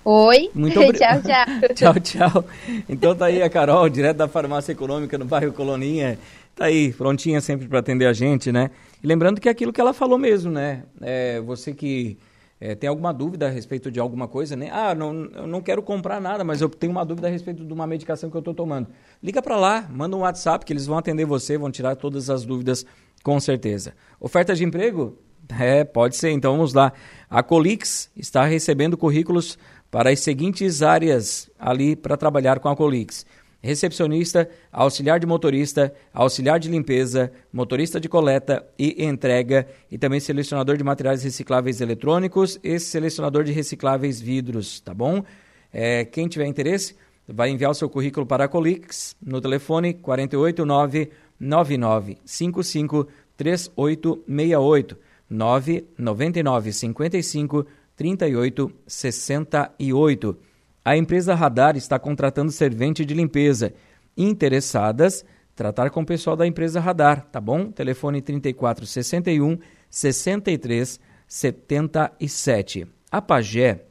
Oi. 0.05 0.51
Muito 0.53 0.81
obrigado. 0.81 1.23
tchau, 1.75 1.75
tchau. 1.75 1.95
tchau, 2.01 2.31
tchau. 2.31 2.45
Então 2.89 3.15
tá 3.15 3.27
aí 3.27 3.41
a 3.41 3.49
Carol, 3.49 3.89
direto 3.89 4.17
da 4.17 4.27
Farmácia 4.27 4.73
Econômica 4.73 5.17
no 5.17 5.25
bairro 5.25 5.53
Coloninha. 5.53 6.19
Tá 6.57 6.65
aí, 6.65 6.93
prontinha 6.93 7.41
sempre 7.41 7.69
para 7.69 7.79
atender 7.79 8.07
a 8.07 8.13
gente, 8.13 8.51
né? 8.51 8.73
E 9.01 9.07
lembrando 9.07 9.41
que 9.41 9.49
é 9.49 9.53
aquilo 9.53 9.73
que 9.73 9.81
ela 9.81 9.95
falou 9.95 10.19
mesmo, 10.19 10.51
né? 10.51 10.83
É, 11.01 11.41
você 11.41 11.73
que 11.73 12.19
é, 12.61 12.75
tem 12.75 12.89
alguma 12.89 13.13
dúvida 13.15 13.47
a 13.47 13.49
respeito 13.49 13.93
de 13.93 14.01
alguma 14.01 14.27
coisa, 14.27 14.57
né? 14.57 14.69
Ah, 14.73 14.93
não, 14.93 15.27
eu 15.37 15.47
não 15.47 15.61
quero 15.61 15.81
comprar 15.81 16.21
nada, 16.21 16.43
mas 16.43 16.61
eu 16.61 16.69
tenho 16.69 16.91
uma 16.91 17.05
dúvida 17.05 17.29
a 17.29 17.31
respeito 17.31 17.65
de 17.65 17.73
uma 17.73 17.87
medicação 17.87 18.29
que 18.29 18.37
eu 18.37 18.41
estou 18.41 18.55
tomando. 18.55 18.89
Liga 19.23 19.41
para 19.41 19.57
lá, 19.57 19.87
manda 19.89 20.17
um 20.17 20.21
WhatsApp 20.21 20.65
que 20.65 20.73
eles 20.73 20.85
vão 20.85 20.99
atender 20.99 21.27
você, 21.27 21.57
vão 21.57 21.71
tirar 21.71 21.95
todas 21.95 22.29
as 22.29 22.45
dúvidas 22.45 22.85
com 23.23 23.39
certeza. 23.39 23.95
Oferta 24.19 24.53
de 24.53 24.65
emprego? 24.65 25.17
É, 25.49 25.85
pode 25.85 26.17
ser. 26.17 26.31
Então 26.31 26.53
vamos 26.57 26.75
lá. 26.75 26.93
A 27.29 27.43
Colix 27.43 28.11
está 28.17 28.45
recebendo 28.45 28.97
currículos 28.97 29.59
para 29.91 30.11
as 30.11 30.21
seguintes 30.21 30.83
áreas 30.83 31.51
ali 31.59 31.97
para 31.97 32.17
trabalhar 32.17 32.61
com 32.61 32.69
a 32.69 32.77
Colix: 32.77 33.25
recepcionista, 33.63 34.49
auxiliar 34.71 35.19
de 35.19 35.27
motorista, 35.27 35.93
auxiliar 36.13 36.59
de 36.59 36.69
limpeza, 36.69 37.33
motorista 37.53 38.01
de 38.01 38.09
coleta 38.09 38.67
e 38.79 39.05
entrega 39.05 39.67
e 39.91 39.99
também 39.99 40.21
selecionador 40.21 40.77
de 40.77 40.85
materiais 40.85 41.23
recicláveis 41.23 41.81
eletrônicos 41.81 42.59
e 42.63 42.79
selecionador 42.79 43.45
de 43.45 43.53
recicláveis 43.53 44.21
vidros, 44.21 44.81
tá 44.81 44.93
bom? 44.93 45.25
É, 45.73 46.05
quem 46.05 46.29
tiver 46.29 46.47
interesse, 46.47 46.97
vai 47.27 47.51
enviar 47.51 47.71
o 47.71 47.75
seu 47.75 47.91
currículo 47.91 48.25
para 48.25 48.45
a 48.45 48.49
Colix 48.49 49.15
no 49.21 49.41
telefone 49.41 49.93
489 49.95 51.11
9955 51.39 53.07
3868 53.37 55.08
999 55.29 56.73
55 56.73 57.67
38 57.97 58.73
68. 58.87 60.39
A 60.85 60.97
empresa 60.97 61.35
Radar 61.35 61.77
está 61.77 61.99
contratando 61.99 62.53
servente 62.53 63.05
de 63.05 63.13
limpeza. 63.13 63.75
Interessadas, 64.17 65.25
tratar 65.55 65.91
com 65.91 66.01
o 66.01 66.07
pessoal 66.07 66.37
da 66.37 66.47
empresa 66.47 66.81
Radar, 66.81 67.27
tá 67.31 67.41
bom? 67.41 67.71
Telefone 67.71 68.23
3461 68.23 69.59
63 69.91 71.01
77. 71.27 72.87
A 73.11 73.21
Pagé 73.21 73.85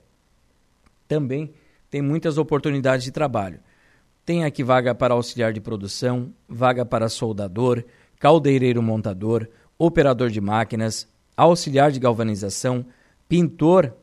também 1.07 1.53
tem 1.89 2.01
muitas 2.01 2.37
oportunidades 2.37 3.03
de 3.03 3.11
trabalho. 3.11 3.59
Tem 4.25 4.43
aqui 4.43 4.63
vaga 4.63 4.93
para 4.93 5.13
auxiliar 5.13 5.53
de 5.53 5.61
produção, 5.61 6.33
vaga 6.47 6.85
para 6.85 7.07
soldador, 7.07 7.83
caldeireiro 8.19 8.81
montador, 8.81 9.47
operador 9.77 10.29
de 10.29 10.41
máquinas, 10.41 11.07
auxiliar 11.37 11.91
de 11.91 11.99
galvanização, 11.99 12.83
pintor 13.29 13.95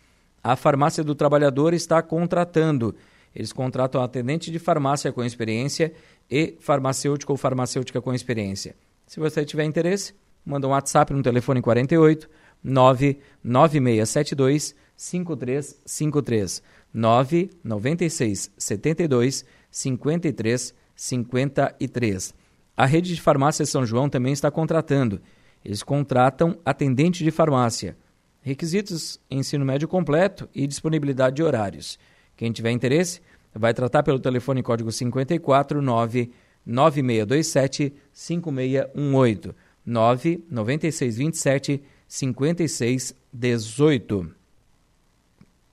A 0.43 0.55
Farmácia 0.55 1.03
do 1.03 1.13
Trabalhador 1.13 1.71
está 1.73 2.01
contratando. 2.01 2.95
Eles 3.33 3.53
contratam 3.53 4.01
atendente 4.01 4.51
de 4.51 4.59
farmácia 4.59 5.11
com 5.11 5.23
experiência 5.23 5.93
e 6.29 6.55
farmacêutico 6.59 7.31
ou 7.31 7.37
farmacêutica 7.37 8.01
com 8.01 8.13
experiência. 8.13 8.75
Se 9.05 9.19
você 9.19 9.45
tiver 9.45 9.65
interesse, 9.65 10.13
manda 10.45 10.67
um 10.67 10.71
WhatsApp 10.71 11.13
no 11.13 11.21
telefone 11.21 11.61
48 11.61 12.27
99672 12.63 14.75
5353 14.95 16.63
996 16.93 18.51
72 18.57 19.45
53 19.69 20.73
53. 20.95 22.33
A 22.75 22.85
rede 22.85 23.15
de 23.15 23.21
farmácia 23.21 23.65
São 23.65 23.85
João 23.85 24.09
também 24.09 24.33
está 24.33 24.51
contratando. 24.51 25.21
Eles 25.63 25.83
contratam 25.83 26.57
atendente 26.65 27.23
de 27.23 27.31
farmácia. 27.31 27.95
Requisitos: 28.41 29.19
ensino 29.29 29.63
médio 29.63 29.87
completo 29.87 30.49
e 30.53 30.65
disponibilidade 30.65 31.35
de 31.35 31.43
horários. 31.43 31.99
Quem 32.35 32.51
tiver 32.51 32.71
interesse, 32.71 33.21
vai 33.53 33.71
tratar 33.73 34.01
pelo 34.03 34.19
telefone 34.19 34.63
código 34.63 34.89
549 34.91 36.31
9627 36.65 37.93
5618 38.11 39.55
99627 39.85 41.83
5618. 42.07 44.35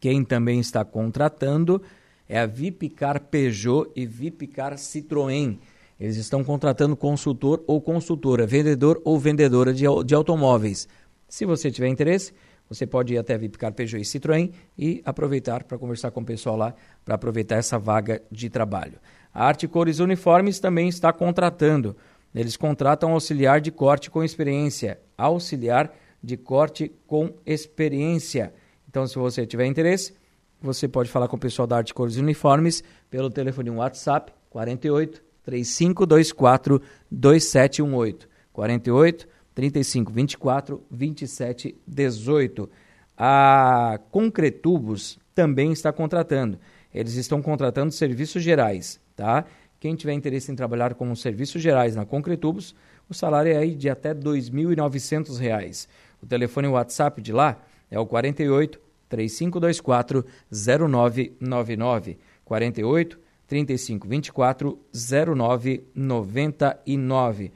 Quem 0.00 0.24
também 0.24 0.60
está 0.60 0.84
contratando 0.84 1.82
é 2.28 2.38
a 2.38 2.46
Vipcar 2.46 3.20
Peugeot 3.22 3.90
e 3.96 4.06
Vipcar 4.06 4.76
Citroën. 4.76 5.58
Eles 5.98 6.16
estão 6.16 6.44
contratando 6.44 6.96
consultor 6.96 7.64
ou 7.66 7.80
consultora, 7.80 8.46
vendedor 8.46 9.00
ou 9.04 9.18
vendedora 9.18 9.74
de, 9.74 9.84
de 10.04 10.14
automóveis. 10.14 10.86
Se 11.28 11.44
você 11.44 11.68
tiver 11.70 11.88
interesse, 11.88 12.32
você 12.68 12.86
pode 12.86 13.14
ir 13.14 13.18
até 13.18 13.34
a 13.34 13.38
Vipcar 13.38 13.72
Peugeot 13.72 14.00
e 14.00 14.04
Citroën 14.04 14.52
e 14.76 15.02
aproveitar 15.04 15.64
para 15.64 15.78
conversar 15.78 16.10
com 16.10 16.20
o 16.20 16.24
pessoal 16.24 16.56
lá, 16.56 16.74
para 17.04 17.14
aproveitar 17.14 17.56
essa 17.56 17.78
vaga 17.78 18.22
de 18.30 18.50
trabalho. 18.50 18.98
A 19.32 19.44
Arte 19.44 19.66
Cores 19.66 19.98
Uniformes 19.98 20.60
também 20.60 20.88
está 20.88 21.12
contratando. 21.12 21.96
Eles 22.34 22.56
contratam 22.56 23.12
auxiliar 23.12 23.60
de 23.60 23.70
corte 23.70 24.10
com 24.10 24.22
experiência. 24.22 25.00
Auxiliar 25.16 25.92
de 26.22 26.36
corte 26.36 26.92
com 27.06 27.32
experiência. 27.46 28.52
Então, 28.88 29.06
se 29.06 29.16
você 29.16 29.46
tiver 29.46 29.66
interesse, 29.66 30.14
você 30.60 30.88
pode 30.88 31.10
falar 31.10 31.28
com 31.28 31.36
o 31.36 31.40
pessoal 31.40 31.66
da 31.66 31.76
Arte 31.76 31.94
Cores 31.94 32.16
Uniformes 32.16 32.82
pelo 33.08 33.30
telefone 33.30 33.70
WhatsApp 33.70 34.32
48 34.50 35.22
3524 35.42 36.82
2718. 37.10 38.28
48 38.52 39.28
35 39.58 40.12
24 40.12 40.84
27 40.88 41.76
18. 41.84 42.70
A 43.16 43.98
Concretubos 44.12 45.18
também 45.34 45.72
está 45.72 45.92
contratando. 45.92 46.60
Eles 46.94 47.14
estão 47.14 47.42
contratando 47.42 47.90
serviços 47.90 48.40
gerais, 48.40 49.00
tá? 49.16 49.44
Quem 49.80 49.96
tiver 49.96 50.12
interesse 50.12 50.52
em 50.52 50.54
trabalhar 50.54 50.94
como 50.94 51.16
serviços 51.16 51.60
gerais 51.60 51.96
na 51.96 52.06
Concretubos, 52.06 52.72
o 53.08 53.14
salário 53.14 53.52
é 53.52 53.56
aí 53.56 53.74
de 53.74 53.90
até 53.90 54.10
R$ 54.10 54.20
2.900. 54.20 55.88
O 56.22 56.26
telefone 56.26 56.68
WhatsApp 56.68 57.20
de 57.20 57.32
lá 57.32 57.60
é 57.90 57.98
o 57.98 58.06
48 58.06 58.80
3524 59.08 60.24
0999 60.52 62.16
48 62.44 63.18
35 63.48 64.06
24 64.06 64.78
0999. 64.94 67.52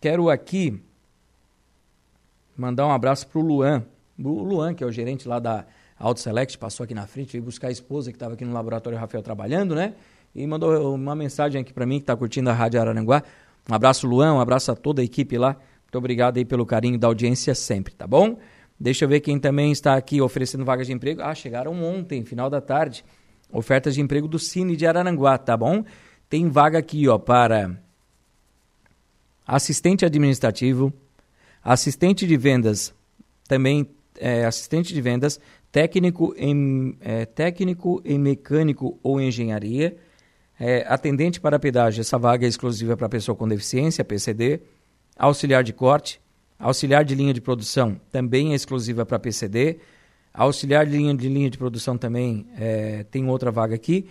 Quero 0.00 0.30
aqui 0.30 0.80
mandar 2.56 2.86
um 2.86 2.90
abraço 2.90 3.26
para 3.26 3.38
o 3.38 3.42
Luan. 3.42 3.84
O 4.18 4.42
Luan, 4.42 4.74
que 4.74 4.84
é 4.84 4.86
o 4.86 4.92
gerente 4.92 5.26
lá 5.26 5.38
da 5.38 5.64
Auto 5.98 6.20
Select, 6.20 6.58
passou 6.58 6.84
aqui 6.84 6.94
na 6.94 7.06
frente, 7.06 7.32
veio 7.32 7.44
buscar 7.44 7.68
a 7.68 7.70
esposa 7.70 8.10
que 8.10 8.16
estava 8.16 8.34
aqui 8.34 8.44
no 8.44 8.52
laboratório 8.52 8.98
Rafael 8.98 9.22
trabalhando, 9.22 9.74
né? 9.74 9.94
E 10.34 10.46
mandou 10.46 10.94
uma 10.94 11.14
mensagem 11.14 11.60
aqui 11.60 11.72
para 11.72 11.86
mim 11.86 11.96
que 11.96 12.04
está 12.04 12.16
curtindo 12.16 12.50
a 12.50 12.52
Rádio 12.52 12.80
Araranguá. 12.80 13.22
Um 13.70 13.74
abraço, 13.74 14.06
Luan, 14.06 14.34
um 14.34 14.40
abraço 14.40 14.72
a 14.72 14.74
toda 14.74 15.02
a 15.02 15.04
equipe 15.04 15.36
lá. 15.38 15.56
Muito 15.84 15.98
obrigado 15.98 16.38
aí 16.38 16.44
pelo 16.44 16.64
carinho 16.64 16.98
da 16.98 17.06
audiência 17.06 17.54
sempre, 17.54 17.94
tá 17.94 18.06
bom? 18.06 18.38
Deixa 18.80 19.04
eu 19.04 19.08
ver 19.08 19.20
quem 19.20 19.38
também 19.38 19.70
está 19.70 19.94
aqui 19.94 20.20
oferecendo 20.20 20.64
vagas 20.64 20.86
de 20.86 20.92
emprego. 20.92 21.22
Ah, 21.22 21.34
chegaram 21.34 21.72
ontem, 21.84 22.24
final 22.24 22.50
da 22.50 22.60
tarde. 22.60 23.04
Ofertas 23.52 23.94
de 23.94 24.00
emprego 24.00 24.26
do 24.26 24.38
Cine 24.38 24.74
de 24.74 24.86
Araranguá, 24.86 25.36
tá 25.38 25.56
bom? 25.56 25.84
Tem 26.28 26.48
vaga 26.48 26.78
aqui, 26.78 27.06
ó, 27.06 27.18
para 27.18 27.78
assistente 29.46 30.04
administrativo, 30.04 30.92
assistente 31.62 32.26
de 32.26 32.36
vendas, 32.36 32.94
também 33.48 33.86
é, 34.18 34.44
assistente 34.44 34.92
de 34.92 35.00
vendas, 35.00 35.40
técnico 35.70 36.34
em, 36.36 36.96
é, 37.00 37.24
técnico 37.24 38.02
em 38.04 38.18
mecânico 38.18 38.98
ou 39.02 39.20
engenharia, 39.20 39.96
é, 40.60 40.84
atendente 40.88 41.40
para 41.40 41.58
pedágio, 41.58 42.00
essa 42.00 42.18
vaga 42.18 42.46
é 42.46 42.48
exclusiva 42.48 42.96
para 42.96 43.08
pessoa 43.08 43.34
com 43.34 43.48
deficiência, 43.48 44.04
PCD, 44.04 44.60
auxiliar 45.16 45.64
de 45.64 45.72
corte, 45.72 46.20
Auxiliar 46.62 47.04
de 47.04 47.16
linha 47.16 47.34
de 47.34 47.40
produção 47.40 48.00
também 48.12 48.52
é 48.52 48.54
exclusiva 48.54 49.04
para 49.04 49.18
PCD. 49.18 49.78
Auxiliar 50.32 50.86
de 50.86 50.96
linha 50.96 51.12
de, 51.12 51.28
linha 51.28 51.50
de 51.50 51.58
produção 51.58 51.98
também 51.98 52.46
é, 52.56 53.02
tem 53.10 53.28
outra 53.28 53.50
vaga 53.50 53.74
aqui. 53.74 54.06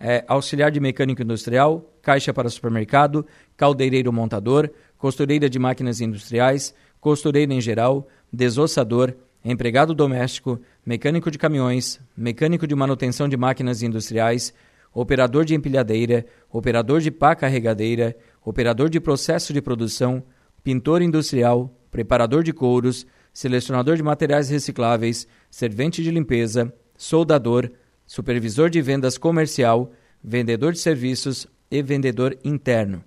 É, 0.00 0.24
auxiliar 0.26 0.72
de 0.72 0.80
mecânico 0.80 1.22
industrial, 1.22 1.94
caixa 2.02 2.34
para 2.34 2.50
supermercado, 2.50 3.24
caldeireiro 3.56 4.12
montador, 4.12 4.68
costureira 4.98 5.48
de 5.48 5.60
máquinas 5.60 6.00
industriais, 6.00 6.74
costureira 7.02 7.52
em 7.52 7.60
geral, 7.60 8.06
desossador, 8.32 9.12
empregado 9.44 9.92
doméstico, 9.92 10.60
mecânico 10.86 11.32
de 11.32 11.36
caminhões, 11.36 12.00
mecânico 12.16 12.64
de 12.64 12.76
manutenção 12.76 13.28
de 13.28 13.36
máquinas 13.36 13.82
industriais, 13.82 14.54
operador 14.94 15.44
de 15.44 15.52
empilhadeira, 15.52 16.24
operador 16.48 17.00
de 17.00 17.10
pá 17.10 17.34
carregadeira, 17.34 18.16
operador 18.44 18.88
de 18.88 19.00
processo 19.00 19.52
de 19.52 19.60
produção, 19.60 20.22
pintor 20.62 21.02
industrial, 21.02 21.76
preparador 21.90 22.44
de 22.44 22.52
couros, 22.52 23.04
selecionador 23.34 23.96
de 23.96 24.02
materiais 24.04 24.48
recicláveis, 24.48 25.26
servente 25.50 26.04
de 26.04 26.10
limpeza, 26.12 26.72
soldador, 26.96 27.68
supervisor 28.06 28.70
de 28.70 28.80
vendas 28.80 29.18
comercial, 29.18 29.90
vendedor 30.22 30.72
de 30.72 30.78
serviços 30.78 31.48
e 31.68 31.82
vendedor 31.82 32.38
interno. 32.44 33.02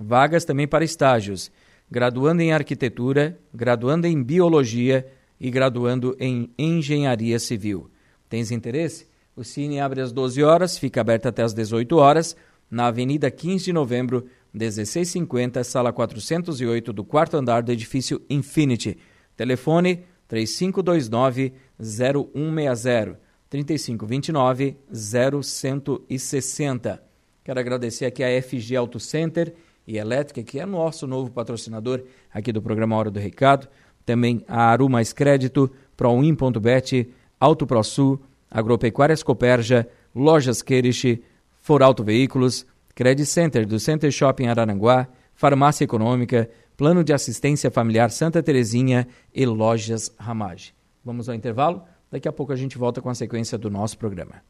Vagas 0.00 0.46
também 0.46 0.66
para 0.66 0.82
estágios, 0.82 1.52
graduando 1.90 2.42
em 2.42 2.52
arquitetura, 2.52 3.38
graduando 3.52 4.06
em 4.06 4.22
biologia 4.22 5.06
e 5.40 5.50
graduando 5.50 6.16
em 6.18 6.50
engenharia 6.58 7.38
civil. 7.38 7.90
Tens 8.28 8.50
interesse? 8.50 9.06
O 9.36 9.44
Cine 9.44 9.80
abre 9.80 10.00
às 10.00 10.12
12 10.12 10.42
horas, 10.42 10.78
fica 10.78 11.00
aberto 11.00 11.26
até 11.26 11.42
às 11.42 11.52
18 11.52 11.96
horas, 11.96 12.36
na 12.70 12.86
Avenida 12.86 13.30
15 13.30 13.66
de 13.66 13.72
Novembro, 13.72 14.26
1650, 14.52 15.62
sala 15.64 15.92
408 15.92 16.92
do 16.92 17.04
quarto 17.04 17.36
andar 17.36 17.62
do 17.62 17.72
edifício 17.72 18.22
Infinity. 18.30 18.96
Telefone 19.36 20.04
3529 20.28 21.52
0160 21.78 23.20
3529 23.50 24.76
0160. 24.90 27.02
Quero 27.44 27.60
agradecer 27.60 28.06
aqui 28.06 28.24
a 28.24 28.42
FG 28.42 28.76
Auto 28.76 28.98
Center 28.98 29.54
e 29.86 29.98
Elétrica, 29.98 30.42
que 30.42 30.58
é 30.58 30.66
nosso 30.66 31.06
novo 31.06 31.30
patrocinador 31.30 32.02
aqui 32.32 32.52
do 32.52 32.62
programa 32.62 32.96
Hora 32.96 33.10
do 33.10 33.18
Recado. 33.18 33.68
Também 34.04 34.44
a 34.48 34.64
Aru 34.64 34.88
Mais 34.88 35.12
Crédito, 35.12 35.70
Proin.bet, 35.96 37.08
Auto 37.38 37.66
ProSul, 37.66 38.20
Agropecuárias 38.50 39.22
Coperja, 39.22 39.88
Lojas 40.14 40.62
Queriche, 40.62 41.22
For 41.60 41.82
Auto 41.82 42.04
Veículos, 42.04 42.66
Credit 42.94 43.26
Center 43.26 43.66
do 43.66 43.78
Center 43.80 44.10
Shopping 44.10 44.46
Araranguá, 44.46 45.08
Farmácia 45.34 45.84
Econômica, 45.84 46.48
Plano 46.76 47.02
de 47.02 47.12
Assistência 47.12 47.70
Familiar 47.70 48.10
Santa 48.10 48.42
Terezinha 48.42 49.06
e 49.34 49.44
Lojas 49.46 50.12
Ramage. 50.18 50.74
Vamos 51.04 51.28
ao 51.28 51.34
intervalo? 51.34 51.82
Daqui 52.10 52.28
a 52.28 52.32
pouco 52.32 52.52
a 52.52 52.56
gente 52.56 52.78
volta 52.78 53.02
com 53.02 53.10
a 53.10 53.14
sequência 53.14 53.58
do 53.58 53.68
nosso 53.68 53.98
programa. 53.98 54.42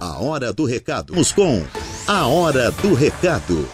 A 0.00 0.22
Hora 0.22 0.52
do 0.52 0.64
Recado. 0.64 1.12
Vamos 1.12 1.32
com 1.32 1.62
A 2.10 2.26
Hora 2.26 2.70
do 2.70 2.94
Recado. 2.94 3.68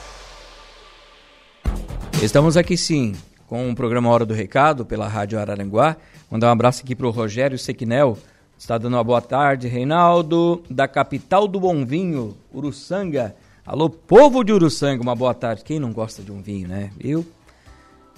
Estamos 2.21 2.57
aqui 2.57 2.77
sim 2.77 3.15
com 3.47 3.71
o 3.71 3.77
programa 3.77 4.11
Hora 4.11 4.27
do 4.27 4.35
Recado 4.35 4.85
pela 4.85 5.07
Rádio 5.07 5.39
Araranguá. 5.39 5.97
Mandar 6.29 6.49
um 6.49 6.51
abraço 6.51 6.83
aqui 6.83 6.97
para 6.97 7.07
o 7.07 7.11
Rogério 7.11 7.57
Sequinel, 7.57 8.19
Está 8.59 8.77
dando 8.77 8.95
uma 8.95 9.05
boa 9.05 9.21
tarde, 9.23 9.69
Reinaldo, 9.69 10.65
da 10.69 10.89
capital 10.89 11.47
do 11.47 11.61
bom 11.61 11.87
vinho, 11.87 12.37
Uruçanga. 12.53 13.37
Alô, 13.65 13.89
povo 13.89 14.43
de 14.43 14.53
Uruçanga, 14.53 15.01
uma 15.01 15.15
boa 15.15 15.33
tarde. 15.33 15.63
Quem 15.63 15.79
não 15.79 15.93
gosta 15.93 16.21
de 16.21 16.33
um 16.33 16.43
vinho, 16.43 16.67
né? 16.67 16.91
Eu 16.99 17.25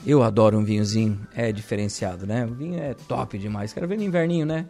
eu 0.07 0.23
adoro 0.23 0.57
um 0.57 0.65
vinhozinho, 0.65 1.21
é 1.35 1.53
diferenciado, 1.53 2.27
né? 2.27 2.47
O 2.47 2.55
vinho 2.55 2.81
é 2.81 2.95
top 3.07 3.37
demais. 3.37 3.75
Quero 3.75 3.87
ver 3.87 3.99
no 3.99 4.05
inverninho, 4.05 4.47
né? 4.47 4.65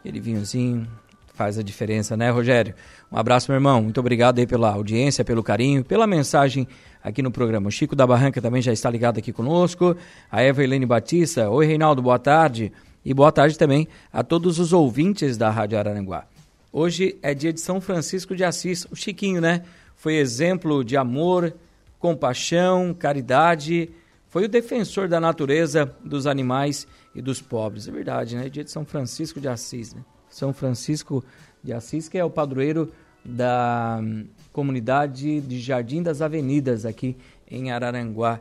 Aquele 0.00 0.20
vinhozinho 0.20 0.86
faz 1.34 1.58
a 1.58 1.62
diferença, 1.62 2.16
né, 2.16 2.30
Rogério? 2.30 2.74
Um 3.10 3.16
abraço, 3.16 3.50
meu 3.50 3.56
irmão. 3.56 3.82
Muito 3.82 3.98
obrigado 4.00 4.38
aí 4.38 4.46
pela 4.46 4.70
audiência, 4.72 5.24
pelo 5.24 5.42
carinho, 5.42 5.84
pela 5.84 6.06
mensagem 6.06 6.66
aqui 7.02 7.22
no 7.22 7.30
programa. 7.30 7.68
O 7.68 7.70
Chico 7.70 7.96
da 7.96 8.06
Barranca 8.06 8.40
também 8.40 8.62
já 8.62 8.72
está 8.72 8.88
ligado 8.90 9.18
aqui 9.18 9.32
conosco. 9.32 9.96
A 10.30 10.42
Eva 10.42 10.62
Helene 10.62 10.86
Batista. 10.86 11.50
Oi, 11.50 11.66
Reinaldo, 11.66 12.02
boa 12.02 12.18
tarde. 12.18 12.72
E 13.04 13.12
boa 13.12 13.32
tarde 13.32 13.58
também 13.58 13.88
a 14.12 14.22
todos 14.22 14.58
os 14.58 14.72
ouvintes 14.72 15.36
da 15.36 15.50
Rádio 15.50 15.78
Araranguá. 15.78 16.24
Hoje 16.72 17.18
é 17.20 17.34
dia 17.34 17.52
de 17.52 17.60
São 17.60 17.80
Francisco 17.80 18.34
de 18.34 18.44
Assis, 18.44 18.86
o 18.90 18.96
Chiquinho, 18.96 19.40
né? 19.40 19.62
Foi 19.96 20.14
exemplo 20.14 20.84
de 20.84 20.96
amor, 20.96 21.52
compaixão, 21.98 22.94
caridade, 22.94 23.90
foi 24.32 24.46
o 24.46 24.48
defensor 24.48 25.08
da 25.08 25.20
natureza, 25.20 25.94
dos 26.02 26.26
animais 26.26 26.86
e 27.14 27.20
dos 27.20 27.42
pobres. 27.42 27.86
É 27.86 27.92
verdade, 27.92 28.34
né? 28.34 28.48
Dia 28.48 28.64
de 28.64 28.70
São 28.70 28.82
Francisco 28.82 29.38
de 29.38 29.46
Assis, 29.46 29.92
né? 29.92 30.02
São 30.32 30.52
Francisco 30.52 31.22
de 31.62 31.72
Assis, 31.72 32.08
que 32.08 32.18
é 32.18 32.24
o 32.24 32.30
padroeiro 32.30 32.90
da 33.24 34.00
hum, 34.02 34.26
comunidade 34.52 35.40
de 35.40 35.60
Jardim 35.60 36.02
das 36.02 36.20
Avenidas 36.22 36.84
aqui 36.84 37.16
em 37.48 37.70
Araranguá. 37.70 38.40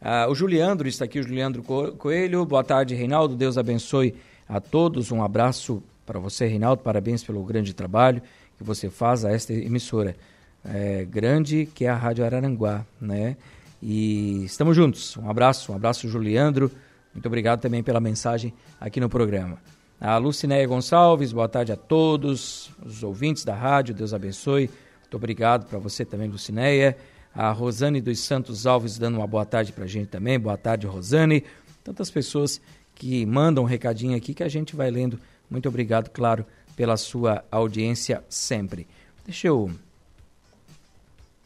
Ah, 0.00 0.26
o 0.28 0.34
Juliandro 0.34 0.88
está 0.88 1.04
aqui, 1.04 1.18
o 1.18 1.22
Juliandro 1.22 1.62
Coelho. 1.98 2.46
Boa 2.46 2.64
tarde, 2.64 2.94
Reinaldo. 2.94 3.36
Deus 3.36 3.58
abençoe 3.58 4.14
a 4.48 4.60
todos. 4.60 5.10
Um 5.12 5.22
abraço 5.22 5.82
para 6.06 6.18
você, 6.18 6.46
Reinaldo. 6.46 6.82
Parabéns 6.82 7.22
pelo 7.22 7.42
grande 7.44 7.74
trabalho 7.74 8.22
que 8.56 8.64
você 8.64 8.88
faz 8.88 9.24
a 9.24 9.32
esta 9.32 9.52
emissora 9.52 10.16
é, 10.64 11.04
grande 11.04 11.66
que 11.74 11.84
é 11.84 11.88
a 11.88 11.96
Rádio 11.96 12.24
Araranguá, 12.24 12.86
né? 13.00 13.36
E 13.82 14.44
estamos 14.44 14.76
juntos. 14.76 15.16
Um 15.16 15.28
abraço, 15.28 15.72
um 15.72 15.74
abraço, 15.74 16.08
Juliandro. 16.08 16.70
Muito 17.12 17.26
obrigado 17.26 17.60
também 17.60 17.82
pela 17.82 18.00
mensagem 18.00 18.54
aqui 18.80 19.00
no 19.00 19.08
programa. 19.08 19.58
A 20.04 20.16
Lucinéia 20.16 20.66
Gonçalves, 20.66 21.32
boa 21.32 21.48
tarde 21.48 21.70
a 21.70 21.76
todos 21.76 22.72
os 22.84 23.04
ouvintes 23.04 23.44
da 23.44 23.54
rádio. 23.54 23.94
Deus 23.94 24.12
abençoe. 24.12 24.68
Muito 25.00 25.16
obrigado 25.16 25.64
para 25.66 25.78
você 25.78 26.04
também, 26.04 26.28
Lucinéia. 26.28 26.96
A 27.32 27.52
Rosane 27.52 28.00
dos 28.00 28.18
Santos 28.18 28.66
Alves 28.66 28.98
dando 28.98 29.18
uma 29.18 29.28
boa 29.28 29.46
tarde 29.46 29.72
para 29.72 29.84
a 29.84 29.86
gente 29.86 30.08
também. 30.08 30.40
Boa 30.40 30.56
tarde, 30.56 30.88
Rosane. 30.88 31.44
Tantas 31.84 32.10
pessoas 32.10 32.60
que 32.96 33.24
mandam 33.24 33.62
um 33.62 33.66
recadinho 33.66 34.16
aqui 34.16 34.34
que 34.34 34.42
a 34.42 34.48
gente 34.48 34.74
vai 34.74 34.90
lendo. 34.90 35.20
Muito 35.48 35.68
obrigado, 35.68 36.10
claro, 36.10 36.44
pela 36.74 36.96
sua 36.96 37.44
audiência 37.48 38.24
sempre. 38.28 38.88
Deixa 39.24 39.46
eu 39.46 39.70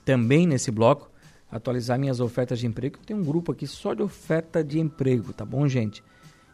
também 0.03 0.47
nesse 0.47 0.71
bloco 0.71 1.11
atualizar 1.53 1.99
minhas 1.99 2.21
ofertas 2.21 2.59
de 2.59 2.67
emprego. 2.67 2.97
Tem 3.05 3.15
um 3.15 3.23
grupo 3.23 3.53
aqui 3.53 3.67
só 3.67 3.93
de 3.93 4.01
oferta 4.01 4.65
de 4.65 4.81
emprego, 4.81 5.35
tá 5.35 5.45
bom, 5.45 5.69
gente? 5.69 6.03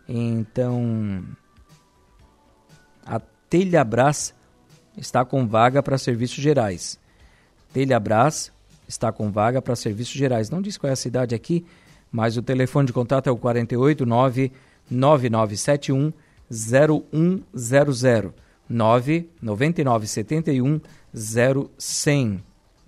Então, 0.08 1.24
a 3.04 3.20
Telhabras 3.48 4.34
está 4.96 5.24
com 5.24 5.46
vaga 5.46 5.82
para 5.82 5.98
serviços 5.98 6.42
gerais. 6.42 6.98
Telhabras 7.72 8.52
está 8.88 9.12
com 9.12 9.30
vaga 9.30 9.62
para 9.62 9.76
serviços 9.76 10.14
gerais. 10.14 10.50
Não 10.50 10.62
diz 10.62 10.76
qual 10.76 10.90
é 10.90 10.92
a 10.92 10.96
cidade 10.96 11.34
aqui, 11.34 11.64
mas 12.10 12.36
o 12.36 12.42
telefone 12.42 12.86
de 12.86 12.92
contato 12.92 13.28
é 13.28 13.30
o 13.30 13.36
489 13.36 14.52
9971 14.90 16.12
0100 16.50 18.32
99971 18.68 20.80
0100. 21.14 22.42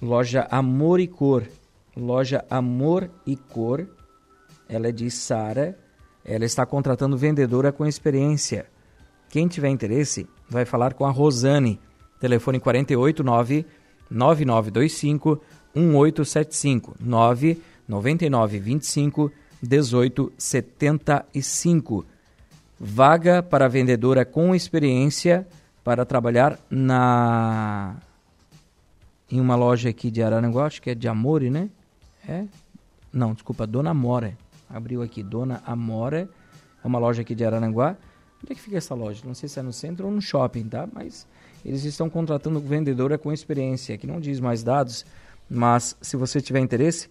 Loja 0.00 0.46
Amor 0.48 1.00
e 1.00 1.08
Cor. 1.08 1.48
Loja 1.96 2.44
Amor 2.48 3.10
e 3.26 3.34
Cor. 3.34 3.88
Ela 4.68 4.88
é 4.88 4.92
de 4.92 5.10
Sara. 5.10 5.76
Ela 6.28 6.44
está 6.44 6.66
contratando 6.66 7.16
vendedora 7.16 7.70
com 7.70 7.86
experiência. 7.86 8.66
Quem 9.30 9.46
tiver 9.46 9.68
interesse, 9.68 10.28
vai 10.50 10.64
falar 10.64 10.92
com 10.94 11.06
a 11.06 11.10
Rosane. 11.10 11.78
Telefone 12.18 12.58
489 12.58 13.64
9925 14.10 15.40
1875 15.74 16.96
9 16.98 17.62
99 17.86 18.58
25 18.58 19.32
18 19.62 20.32
75. 20.36 22.04
Vaga 22.78 23.42
para 23.42 23.68
vendedora 23.68 24.24
com 24.24 24.54
experiência 24.54 25.46
para 25.84 26.04
trabalhar 26.04 26.58
na 26.68 27.96
em 29.30 29.40
uma 29.40 29.56
loja 29.56 29.88
aqui 29.88 30.10
de 30.10 30.22
Araranguá, 30.22 30.66
acho 30.66 30.80
que 30.80 30.90
é 30.90 30.94
de 30.94 31.08
Amore, 31.08 31.50
né? 31.50 31.68
É? 32.28 32.44
Não, 33.12 33.32
desculpa, 33.32 33.66
Dona 33.66 33.90
Amora. 33.90 34.36
Abriu 34.68 35.02
aqui, 35.02 35.22
Dona 35.22 35.62
Amora. 35.64 36.28
É 36.82 36.86
uma 36.86 36.98
loja 36.98 37.22
aqui 37.22 37.34
de 37.34 37.44
Araranguá. 37.44 37.96
Onde 38.42 38.52
é 38.52 38.54
que 38.54 38.60
fica 38.60 38.76
essa 38.76 38.94
loja? 38.94 39.22
Não 39.24 39.34
sei 39.34 39.48
se 39.48 39.58
é 39.58 39.62
no 39.62 39.72
centro 39.72 40.06
ou 40.06 40.12
no 40.12 40.20
shopping, 40.20 40.68
tá? 40.68 40.88
Mas 40.92 41.26
eles 41.64 41.84
estão 41.84 42.08
contratando 42.08 42.60
vendedora 42.60 43.18
com 43.18 43.32
experiência, 43.32 43.98
que 43.98 44.06
não 44.06 44.20
diz 44.20 44.38
mais 44.38 44.62
dados, 44.62 45.04
mas 45.50 45.96
se 46.00 46.16
você 46.16 46.40
tiver 46.40 46.60
interesse, 46.60 47.08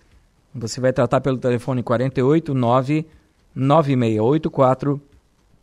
você 0.53 0.79
vai 0.79 0.93
tratar 0.93 1.19
pelo 1.19 1.37
telefone 1.37 1.83
489 1.83 3.05
9684 3.53 5.01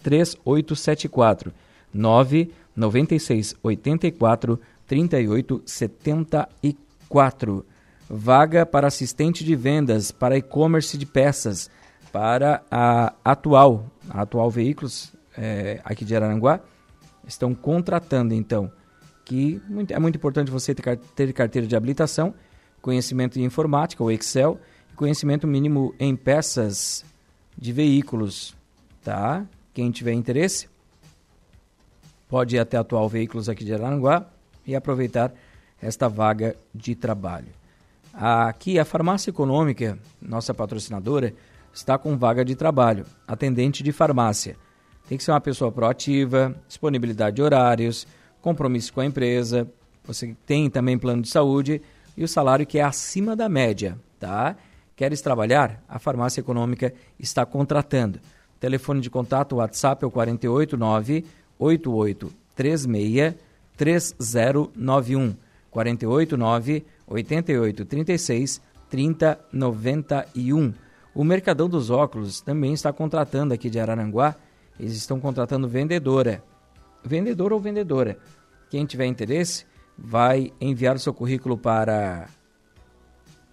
3874 0.03 1.55
996 1.95 3.57
84 3.63 4.61
3874. 4.87 7.67
Vaga 8.11 8.67
para 8.67 8.89
assistente 8.89 9.43
de 9.43 9.57
vendas 9.57 10.11
para 10.11 10.37
e-commerce 10.37 10.99
de 10.99 11.07
peças 11.07 11.71
para 12.13 12.63
a 12.71 13.15
Atual, 13.25 13.91
a 14.11 14.23
Atual 14.23 14.51
Veículos 14.51 15.13
é, 15.37 15.81
aqui 15.83 16.05
de 16.05 16.15
Araranguá, 16.15 16.61
estão 17.27 17.55
contratando 17.55 18.35
então 18.35 18.71
que 19.25 19.63
é 19.89 19.99
muito 19.99 20.17
importante 20.17 20.51
você 20.51 20.75
ter 20.75 21.33
carteira 21.33 21.67
de 21.67 21.75
habilitação, 21.75 22.35
conhecimento 22.81 23.35
de 23.35 23.43
informática, 23.43 24.03
o 24.03 24.11
Excel, 24.11 24.61
conhecimento 24.97 25.47
mínimo 25.47 25.95
em 25.99 26.15
peças 26.15 27.05
de 27.57 27.73
veículos, 27.73 28.55
tá? 29.03 29.47
Quem 29.73 29.91
tiver 29.91 30.13
interesse, 30.13 30.69
pode 32.29 32.57
ir 32.57 32.59
até 32.59 32.77
a 32.77 32.81
Atual 32.81 33.09
Veículos 33.09 33.49
aqui 33.49 33.65
de 33.65 33.73
Aranguá 33.73 34.27
e 34.67 34.75
aproveitar 34.75 35.33
esta 35.81 36.09
vaga 36.09 36.57
de 36.75 36.95
trabalho. 36.95 37.49
Aqui 38.13 38.79
a 38.79 38.85
Farmácia 38.85 39.31
Econômica, 39.31 39.99
nossa 40.21 40.53
patrocinadora, 40.53 41.33
está 41.73 41.97
com 41.99 42.17
vaga 42.17 42.45
de 42.45 42.55
trabalho, 42.55 43.07
atendente 43.27 43.83
de 43.83 43.93
farmácia. 43.93 44.57
Tem 45.09 45.19
que 45.19 45.25
ser 45.25 45.33
uma 45.33 45.41
pessoa 45.41 45.73
proativa, 45.73 46.55
disponibilidade 46.69 47.37
de 47.37 47.43
horários, 47.43 48.07
compromisso 48.41 48.93
com 48.93 49.01
a 49.01 49.07
empresa, 49.07 49.69
você 50.05 50.37
tem 50.45 50.69
também 50.69 50.99
plano 50.99 51.23
de 51.23 51.29
saúde 51.29 51.81
e 52.17 52.25
o 52.25 52.29
salário 52.29 52.67
que 52.67 52.79
é 52.79 52.83
acima 52.83 53.37
da 53.37 53.49
média, 53.49 53.99
tá? 54.19 54.57
Queres 54.97 55.21
trabalhar? 55.21 55.83
A 55.89 55.99
Farmácia 55.99 56.41
Econômica 56.41 56.93
está 57.19 57.47
contratando. 57.47 58.21
Telefone 58.61 59.01
de 59.01 59.11
contato 59.11 59.57
WhatsApp 59.57 60.05
é 60.05 60.07
o 60.07 60.11
489 60.11 61.25
8836 61.59 63.35
3091 63.77 65.35
489 65.71 66.85
8836 67.07 68.61
3091. 68.91 70.75
O 71.15 71.25
Mercadão 71.25 71.69
dos 71.69 71.91
Óculos 71.91 72.41
também 72.41 72.73
está 72.73 72.93
contratando 72.93 73.53
aqui 73.53 73.69
de 73.69 73.79
Araranguá. 73.79 74.35
Eles 74.79 74.95
estão 74.95 75.21
contratando 75.21 75.69
vendedora. 75.69 76.43
Vendedor 77.05 77.53
ou 77.53 77.61
vendedora. 77.61 78.19
Quem 78.71 78.87
tiver 78.87 79.07
interesse, 79.07 79.67
vai 79.97 80.53
enviar 80.61 80.97
o 80.97 80.99
seu 80.99 81.13
currículo 81.13 81.59
para 81.59 82.29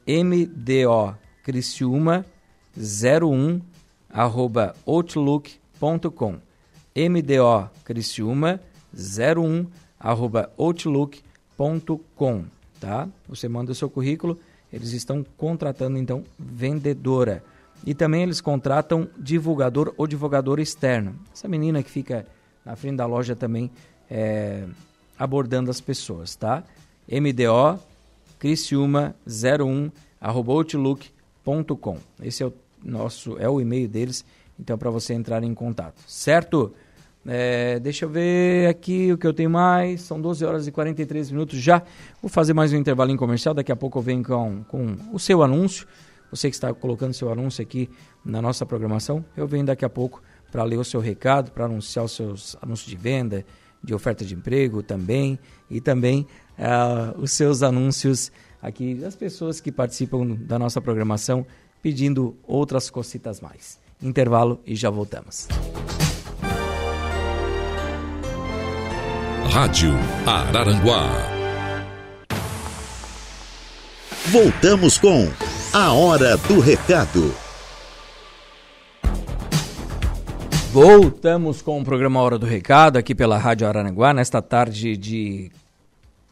MDO 0.07 1.17
criciúma 1.43 2.25
01 2.77 3.59
arroba 4.09 4.75
outlook.com 4.85 6.39
mdo 6.95 7.69
criciúma 7.83 8.59
01 8.93 9.67
arroba 9.99 10.51
outlook.com 10.57 12.45
tá? 12.79 13.07
Você 13.27 13.47
manda 13.47 13.71
o 13.71 13.75
seu 13.75 13.89
currículo, 13.89 14.39
eles 14.71 14.91
estão 14.93 15.25
contratando 15.37 15.97
então 15.97 16.23
vendedora. 16.37 17.43
E 17.85 17.93
também 17.93 18.23
eles 18.23 18.41
contratam 18.41 19.07
divulgador 19.17 19.93
ou 19.97 20.05
divulgador 20.05 20.59
externo. 20.59 21.15
Essa 21.33 21.47
menina 21.47 21.81
que 21.81 21.89
fica 21.89 22.25
na 22.65 22.75
frente 22.75 22.97
da 22.97 23.05
loja 23.05 23.35
também 23.35 23.71
é, 24.09 24.65
abordando 25.17 25.71
as 25.71 25.79
pessoas, 25.79 26.35
tá? 26.35 26.63
MDO 27.09 27.79
Criciúma 28.37 29.15
01 29.27 29.91
arroba 30.19 30.53
outlook.com. 30.53 31.97
Esse 32.21 32.43
é 32.43 32.47
o 32.47 32.53
nosso 32.83 33.37
é 33.37 33.49
o 33.49 33.59
e-mail 33.59 33.87
deles, 33.87 34.23
então 34.57 34.77
para 34.77 34.89
você 34.89 35.13
entrar 35.13 35.43
em 35.43 35.53
contato, 35.53 36.01
certo? 36.07 36.73
É, 37.25 37.79
deixa 37.79 38.05
eu 38.05 38.09
ver 38.09 38.67
aqui 38.67 39.11
o 39.11 39.17
que 39.17 39.27
eu 39.27 39.33
tenho 39.33 39.49
mais. 39.49 40.01
São 40.01 40.19
12 40.19 40.45
horas 40.45 40.67
e 40.67 40.71
43 40.71 41.31
minutos 41.31 41.59
já. 41.59 41.81
Vou 42.21 42.29
fazer 42.29 42.53
mais 42.53 42.73
um 42.73 42.77
intervalo 42.77 43.15
comercial. 43.17 43.53
Daqui 43.53 43.71
a 43.71 43.75
pouco 43.75 43.99
eu 43.99 44.03
venho 44.03 44.23
com, 44.23 44.63
com 44.63 44.97
o 45.11 45.19
seu 45.19 45.43
anúncio. 45.43 45.87
Você 46.31 46.49
que 46.49 46.55
está 46.55 46.73
colocando 46.73 47.13
seu 47.13 47.31
anúncio 47.31 47.61
aqui 47.61 47.89
na 48.23 48.41
nossa 48.41 48.65
programação, 48.65 49.25
eu 49.35 49.47
venho 49.47 49.65
daqui 49.65 49.83
a 49.83 49.89
pouco 49.89 50.21
para 50.51 50.63
ler 50.63 50.77
o 50.77 50.83
seu 50.83 50.99
recado, 50.99 51.51
para 51.51 51.65
anunciar 51.65 52.05
os 52.05 52.11
seus 52.11 52.55
anúncios 52.61 52.89
de 52.89 52.95
venda, 52.95 53.45
de 53.83 53.93
oferta 53.93 54.23
de 54.23 54.35
emprego 54.35 54.83
também, 54.83 55.39
e 55.69 55.79
também 55.81 56.27
uh, 56.57 57.19
os 57.19 57.31
seus 57.31 57.63
anúncios 57.63 58.31
aqui 58.61 58.95
das 58.95 59.15
pessoas 59.15 59.59
que 59.59 59.71
participam 59.71 60.35
da 60.41 60.59
nossa 60.59 60.81
programação 60.81 61.45
pedindo 61.81 62.35
outras 62.43 62.89
cositas 62.89 63.39
mais. 63.39 63.79
Intervalo 64.01 64.59
e 64.65 64.75
já 64.75 64.89
voltamos. 64.89 65.47
Rádio 69.51 69.89
Araranguá. 70.27 71.09
Voltamos 74.27 74.99
com 74.99 75.27
A 75.73 75.91
Hora 75.91 76.37
do 76.37 76.59
Recado. 76.59 77.33
Voltamos 80.71 81.63
com 81.63 81.81
o 81.81 81.83
programa 81.83 82.21
Hora 82.21 82.37
do 82.37 82.45
Recado 82.45 82.97
aqui 82.97 83.15
pela 83.15 83.39
Rádio 83.39 83.67
Araranguá 83.67 84.13
nesta 84.13 84.39
tarde 84.39 84.95
de 84.95 85.51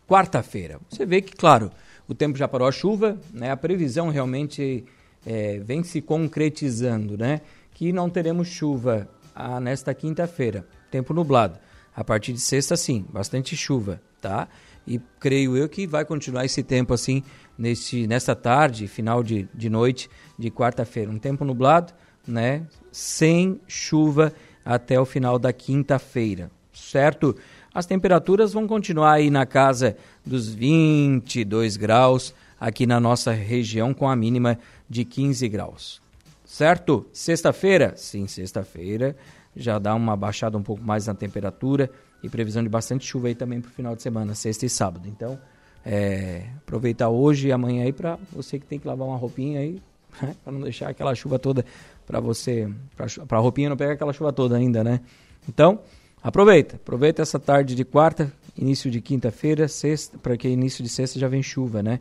quarta-feira. 0.07 0.79
Você 0.87 1.03
vê 1.03 1.19
que, 1.19 1.35
claro, 1.35 1.71
o 2.07 2.13
tempo 2.13 2.37
já 2.37 2.47
parou 2.47 2.67
a 2.67 2.71
chuva, 2.71 3.17
né? 3.33 3.49
A 3.49 3.57
previsão 3.57 4.09
realmente 4.09 4.85
é, 5.25 5.57
vem 5.57 5.83
se 5.83 6.01
concretizando, 6.01 7.17
né? 7.17 7.41
Que 7.73 7.91
não 7.91 8.11
teremos 8.11 8.47
chuva 8.47 9.09
ah, 9.33 9.59
nesta 9.59 9.91
quinta-feira, 9.95 10.67
tempo 10.91 11.15
nublado. 11.15 11.57
A 11.97 12.03
partir 12.03 12.31
de 12.31 12.39
sexta, 12.39 12.77
sim, 12.77 13.03
bastante 13.11 13.57
chuva, 13.57 13.99
tá? 14.21 14.47
E 14.85 15.01
creio 15.19 15.57
eu 15.57 15.67
que 15.67 15.87
vai 15.87 16.05
continuar 16.05 16.45
esse 16.45 16.61
tempo 16.61 16.93
assim 16.93 17.23
neste, 17.57 18.05
nesta 18.05 18.35
tarde, 18.35 18.87
final 18.87 19.23
de, 19.23 19.49
de 19.51 19.67
noite 19.67 20.07
de 20.37 20.51
quarta-feira. 20.51 21.09
Um 21.09 21.17
tempo 21.17 21.43
nublado, 21.43 21.91
né? 22.27 22.67
Sem 22.91 23.59
chuva 23.67 24.31
até 24.63 24.99
o 24.99 25.05
final 25.05 25.39
da 25.39 25.51
quinta-feira, 25.51 26.51
certo? 26.71 27.35
As 27.73 27.87
temperaturas 27.87 28.53
vão 28.53 28.67
continuar 28.67 29.13
aí 29.13 29.31
na 29.31 29.47
casa 29.47 29.97
dos 30.23 30.47
22 30.53 31.77
graus 31.77 32.31
aqui 32.59 32.85
na 32.85 32.99
nossa 32.99 33.31
região, 33.31 33.91
com 33.91 34.07
a 34.07 34.15
mínima 34.15 34.59
de 34.87 35.03
15 35.03 35.49
graus. 35.49 35.99
Certo? 36.45 37.07
Sexta-feira? 37.11 37.93
Sim, 37.97 38.27
sexta-feira 38.27 39.15
já 39.57 39.79
dá 39.79 39.93
uma 39.95 40.15
baixada 40.15 40.57
um 40.57 40.63
pouco 40.63 40.83
mais 40.83 41.07
na 41.07 41.13
temperatura 41.13 41.89
e 42.21 42.29
previsão 42.29 42.63
de 42.63 42.69
bastante 42.69 43.05
chuva 43.05 43.27
aí 43.27 43.35
também 43.35 43.59
para 43.59 43.69
o 43.69 43.71
final 43.71 43.95
de 43.95 44.01
semana, 44.01 44.35
sexta 44.35 44.65
e 44.65 44.69
sábado. 44.69 45.07
Então, 45.07 45.39
é, 45.85 46.45
aproveitar 46.57 47.09
hoje 47.09 47.47
e 47.47 47.51
amanhã 47.51 47.83
aí 47.83 47.91
para 47.91 48.17
você 48.31 48.59
que 48.59 48.65
tem 48.65 48.79
que 48.79 48.87
lavar 48.87 49.07
uma 49.07 49.17
roupinha 49.17 49.59
aí, 49.59 49.81
né, 50.21 50.35
para 50.43 50.53
não 50.53 50.61
deixar 50.61 50.89
aquela 50.89 51.13
chuva 51.15 51.39
toda 51.39 51.65
para 52.05 52.19
você, 52.19 52.69
para 52.95 53.37
a 53.37 53.41
roupinha 53.41 53.69
não 53.69 53.77
pegar 53.77 53.93
aquela 53.93 54.13
chuva 54.13 54.31
toda 54.31 54.55
ainda, 54.55 54.83
né? 54.83 55.01
Então, 55.49 55.79
aproveita, 56.21 56.75
aproveita 56.75 57.21
essa 57.21 57.39
tarde 57.39 57.75
de 57.75 57.83
quarta, 57.83 58.31
início 58.55 58.89
de 58.91 59.01
quinta-feira, 59.01 59.67
sexta, 59.67 60.17
porque 60.17 60.47
início 60.47 60.83
de 60.83 60.89
sexta 60.89 61.19
já 61.19 61.27
vem 61.27 61.41
chuva, 61.43 61.81
né? 61.81 61.99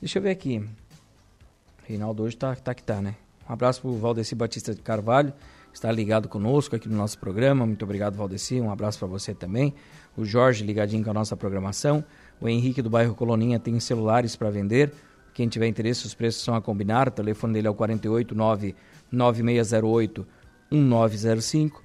Deixa 0.00 0.18
eu 0.18 0.22
ver 0.22 0.30
aqui. 0.30 0.64
Reinaldo 1.86 2.22
hoje 2.22 2.36
tá, 2.36 2.54
tá 2.56 2.74
que 2.74 2.82
tá, 2.82 3.00
né? 3.00 3.14
Um 3.48 3.52
abraço 3.52 3.82
pro 3.82 3.96
Valdeci 3.96 4.34
Batista 4.34 4.74
de 4.74 4.80
Carvalho 4.80 5.32
está 5.76 5.90
ligado 5.90 6.28
conosco 6.28 6.76
aqui 6.76 6.88
no 6.88 6.96
nosso 6.96 7.18
programa. 7.18 7.66
Muito 7.66 7.84
obrigado, 7.84 8.16
Valdeci. 8.16 8.60
Um 8.60 8.70
abraço 8.70 8.98
para 8.98 9.08
você 9.08 9.34
também. 9.34 9.74
O 10.16 10.24
Jorge 10.24 10.64
ligadinho 10.64 11.02
com 11.02 11.10
a 11.10 11.14
nossa 11.14 11.36
programação. 11.36 12.04
O 12.40 12.48
Henrique 12.48 12.80
do 12.80 12.88
bairro 12.88 13.14
Coloninha 13.14 13.58
tem 13.58 13.78
celulares 13.80 14.36
para 14.36 14.50
vender. 14.50 14.92
Quem 15.32 15.48
tiver 15.48 15.66
interesse, 15.66 16.06
os 16.06 16.14
preços 16.14 16.42
são 16.42 16.54
a 16.54 16.62
combinar. 16.62 17.08
O 17.08 17.10
telefone 17.10 17.54
dele 17.54 17.66
é 17.66 17.70
o 17.70 17.74
489 17.74 18.74
9608 19.10 20.26
1905 20.70 21.82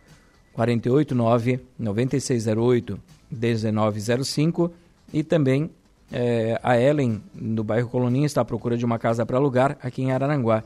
489 0.53 1.59
9608 1.77 2.99
1905 3.31 4.71
e 5.13 5.23
também 5.23 5.71
é, 6.11 6.59
a 6.63 6.79
Ellen 6.79 7.21
do 7.33 7.63
bairro 7.63 7.89
Coloninha 7.89 8.25
está 8.25 8.41
à 8.41 8.45
procura 8.45 8.77
de 8.77 8.85
uma 8.85 8.97
casa 8.97 9.25
para 9.25 9.37
alugar 9.37 9.77
aqui 9.81 10.01
em 10.01 10.11
Araranguá. 10.11 10.63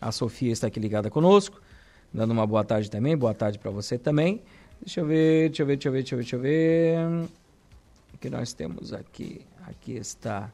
A 0.00 0.12
Sofia 0.12 0.52
está 0.52 0.68
aqui 0.68 0.80
ligada 0.80 1.10
conosco, 1.10 1.60
dando 2.12 2.30
uma 2.30 2.46
boa 2.46 2.64
tarde 2.64 2.90
também. 2.90 3.16
Boa 3.16 3.34
tarde 3.34 3.58
para 3.58 3.70
você 3.70 3.98
também. 3.98 4.40
Deixa 4.80 5.00
eu 5.00 5.06
ver, 5.06 5.50
deixa 5.50 5.62
eu 5.62 5.66
ver, 5.66 5.76
deixa 5.76 5.88
eu 5.88 5.92
ver, 5.92 5.98
deixa 5.98 6.14
eu 6.14 6.18
ver, 6.18 6.22
deixa 6.22 6.36
eu 6.36 6.40
ver. 6.40 6.98
O 8.14 8.18
que 8.18 8.30
nós 8.30 8.52
temos 8.52 8.92
aqui? 8.92 9.44
Aqui 9.66 9.96
está 9.96 10.52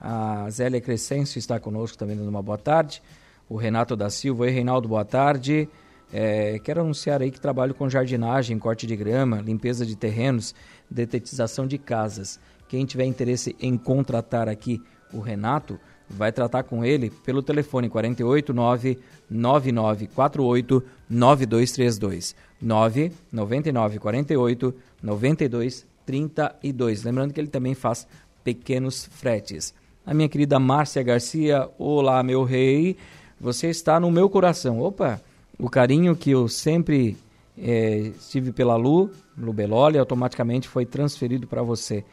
a 0.00 0.48
Zélia 0.50 0.80
Crescencio 0.80 1.38
está 1.38 1.58
conosco 1.58 1.96
também 1.96 2.16
dando 2.16 2.28
uma 2.28 2.42
boa 2.42 2.58
tarde. 2.58 3.02
O 3.48 3.56
Renato 3.56 3.94
da 3.94 4.10
Silva. 4.10 4.44
Oi, 4.44 4.50
Reinaldo, 4.50 4.88
boa 4.88 5.04
tarde. 5.04 5.68
É, 6.12 6.58
quero 6.60 6.80
anunciar 6.80 7.20
aí 7.22 7.30
que 7.30 7.40
trabalho 7.40 7.74
com 7.74 7.88
jardinagem, 7.88 8.58
corte 8.58 8.86
de 8.86 8.96
grama, 8.96 9.40
limpeza 9.40 9.84
de 9.84 9.96
terrenos, 9.96 10.54
detetização 10.90 11.66
de 11.66 11.78
casas. 11.78 12.40
Quem 12.68 12.84
tiver 12.84 13.04
interesse 13.04 13.56
em 13.60 13.76
contratar 13.76 14.48
aqui 14.48 14.82
o 15.12 15.20
Renato, 15.20 15.78
vai 16.08 16.32
tratar 16.32 16.62
com 16.64 16.84
ele 16.84 17.10
pelo 17.10 17.42
telefone 17.42 17.88
489 17.88 18.98
9948 19.28 20.82
9232 21.08 22.36
999 22.60 23.98
48 23.98 24.74
92 25.02 25.86
32. 26.04 27.02
Lembrando 27.02 27.32
que 27.32 27.40
ele 27.40 27.48
também 27.48 27.74
faz 27.74 28.06
pequenos 28.44 29.06
fretes. 29.06 29.74
A 30.04 30.14
minha 30.14 30.28
querida 30.28 30.60
Márcia 30.60 31.02
Garcia, 31.02 31.68
olá 31.76 32.22
meu 32.22 32.44
rei, 32.44 32.96
você 33.40 33.68
está 33.68 34.00
no 34.00 34.10
meu 34.10 34.28
coração. 34.28 34.80
Opa, 34.80 35.20
o 35.58 35.68
carinho 35.68 36.16
que 36.16 36.30
eu 36.30 36.48
sempre 36.48 37.16
é, 37.58 38.10
tive 38.28 38.52
pela 38.52 38.76
Lu, 38.76 39.10
Lu 39.36 39.52
Beloli, 39.52 39.98
automaticamente 39.98 40.68
foi 40.68 40.84
transferido 40.84 41.46
para 41.46 41.62
você. 41.62 42.04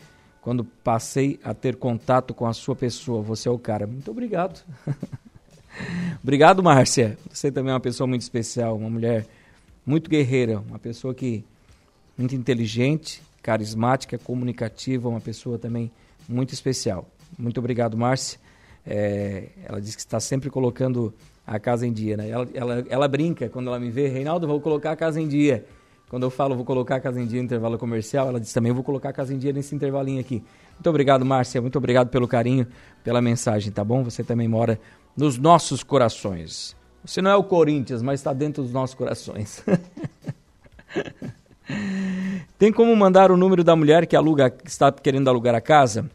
Quando 0.41 0.63
passei 0.63 1.39
a 1.43 1.53
ter 1.53 1.77
contato 1.77 2.33
com 2.33 2.45
a 2.45 2.53
sua 2.53 2.75
pessoa, 2.75 3.21
você 3.21 3.47
é 3.47 3.51
o 3.51 3.57
cara. 3.57 3.87
Muito 3.87 4.11
obrigado. 4.11 4.61
obrigado, 6.21 6.61
Márcia. 6.61 7.17
Você 7.31 7.51
também 7.51 7.71
é 7.71 7.73
uma 7.73 7.79
pessoa 7.79 8.07
muito 8.07 8.21
especial, 8.21 8.75
uma 8.75 8.89
mulher 8.89 9.25
muito 9.85 10.09
guerreira, 10.09 10.59
uma 10.59 10.79
pessoa 10.79 11.13
que 11.13 11.45
muito 12.17 12.35
inteligente, 12.35 13.21
carismática, 13.41 14.17
comunicativa, 14.17 15.09
uma 15.09 15.21
pessoa 15.21 15.57
também 15.57 15.89
muito 16.27 16.53
especial. 16.53 17.07
Muito 17.37 17.59
obrigado, 17.59 17.97
Márcia. 17.97 18.39
É, 18.85 19.49
ela 19.63 19.79
diz 19.79 19.95
que 19.95 20.01
está 20.01 20.19
sempre 20.19 20.49
colocando 20.49 21.13
a 21.45 21.59
casa 21.59 21.85
em 21.85 21.93
dia, 21.93 22.17
né? 22.17 22.29
Ela, 22.29 22.47
ela, 22.53 22.85
ela 22.89 23.07
brinca 23.07 23.49
quando 23.49 23.67
ela 23.67 23.79
me 23.79 23.89
vê, 23.89 24.07
Reinaldo, 24.07 24.47
vou 24.47 24.59
colocar 24.59 24.91
a 24.91 24.95
casa 24.95 25.19
em 25.21 25.27
dia. 25.27 25.65
Quando 26.09 26.23
eu 26.23 26.29
falo 26.29 26.55
vou 26.55 26.63
colocar 26.63 26.97
a 26.97 26.99
casa 26.99 27.19
em 27.19 27.25
dia 27.25 27.39
no 27.39 27.45
intervalo 27.45 27.77
comercial, 27.77 28.27
ela 28.27 28.39
diz 28.39 28.53
também 28.53 28.71
vou 28.71 28.83
colocar 28.83 29.09
a 29.09 29.13
casa 29.13 29.33
em 29.33 29.37
dia 29.37 29.51
nesse 29.51 29.73
intervalinho 29.73 30.19
aqui. 30.19 30.43
Muito 30.73 30.89
obrigado, 30.89 31.25
Márcia. 31.25 31.59
Muito 31.59 31.77
obrigado 31.77 32.09
pelo 32.09 32.27
carinho, 32.27 32.67
pela 33.03 33.19
mensagem, 33.21 33.71
tá 33.71 33.83
bom? 33.83 34.03
Você 34.03 34.23
também 34.23 34.47
mora 34.47 34.79
nos 35.17 35.37
nossos 35.37 35.83
corações. 35.83 36.75
Você 37.03 37.21
não 37.21 37.31
é 37.31 37.35
o 37.35 37.43
Corinthians, 37.43 38.01
mas 38.01 38.19
está 38.19 38.31
dentro 38.31 38.61
dos 38.63 38.71
nossos 38.71 38.95
corações. 38.95 39.63
Tem 42.59 42.71
como 42.71 42.95
mandar 42.95 43.31
o 43.31 43.37
número 43.37 43.63
da 43.63 43.75
mulher 43.75 44.05
que 44.05 44.15
aluga, 44.15 44.53
está 44.65 44.91
querendo 44.91 45.27
alugar 45.27 45.55
a 45.55 45.61
casa? 45.61 46.09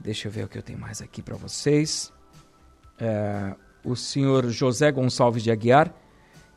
Deixa 0.00 0.28
eu 0.28 0.32
ver 0.32 0.44
o 0.44 0.48
que 0.48 0.56
eu 0.58 0.62
tenho 0.62 0.78
mais 0.78 1.02
aqui 1.02 1.20
para 1.22 1.36
vocês. 1.36 2.12
É, 2.98 3.54
o 3.84 3.94
senhor 3.96 4.48
José 4.50 4.90
Gonçalves 4.90 5.42
de 5.42 5.50
Aguiar, 5.50 5.94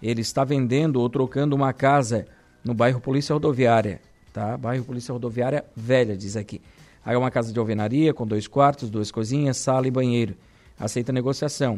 ele 0.02 0.22
está 0.22 0.44
vendendo 0.44 1.02
ou 1.02 1.10
trocando 1.10 1.56
uma 1.56 1.72
casa 1.74 2.26
no 2.64 2.74
bairro 2.74 3.02
Polícia 3.02 3.34
Rodoviária. 3.34 4.02
tá? 4.34 4.58
Bairro 4.58 4.86
Polícia 4.86 5.14
Rodoviária 5.14 5.64
Velha, 5.76 6.18
diz 6.18 6.38
aqui. 6.38 6.62
Aí 7.04 7.16
é 7.16 7.18
uma 7.18 7.30
casa 7.30 7.52
de 7.54 7.60
alvenaria 7.60 8.14
com 8.14 8.26
dois 8.26 8.48
quartos, 8.48 8.90
duas 8.90 9.12
cozinhas, 9.12 9.58
sala 9.58 9.88
e 9.88 9.92
banheiro. 9.92 10.36
Aceita 10.80 11.12
negociação. 11.12 11.78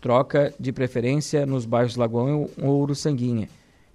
Troca 0.00 0.54
de 0.60 0.72
preferência 0.72 1.44
nos 1.46 1.64
bairros 1.64 1.96
Lagoão 1.96 2.48
ou 2.60 2.94
Sanguinha. 2.94 3.48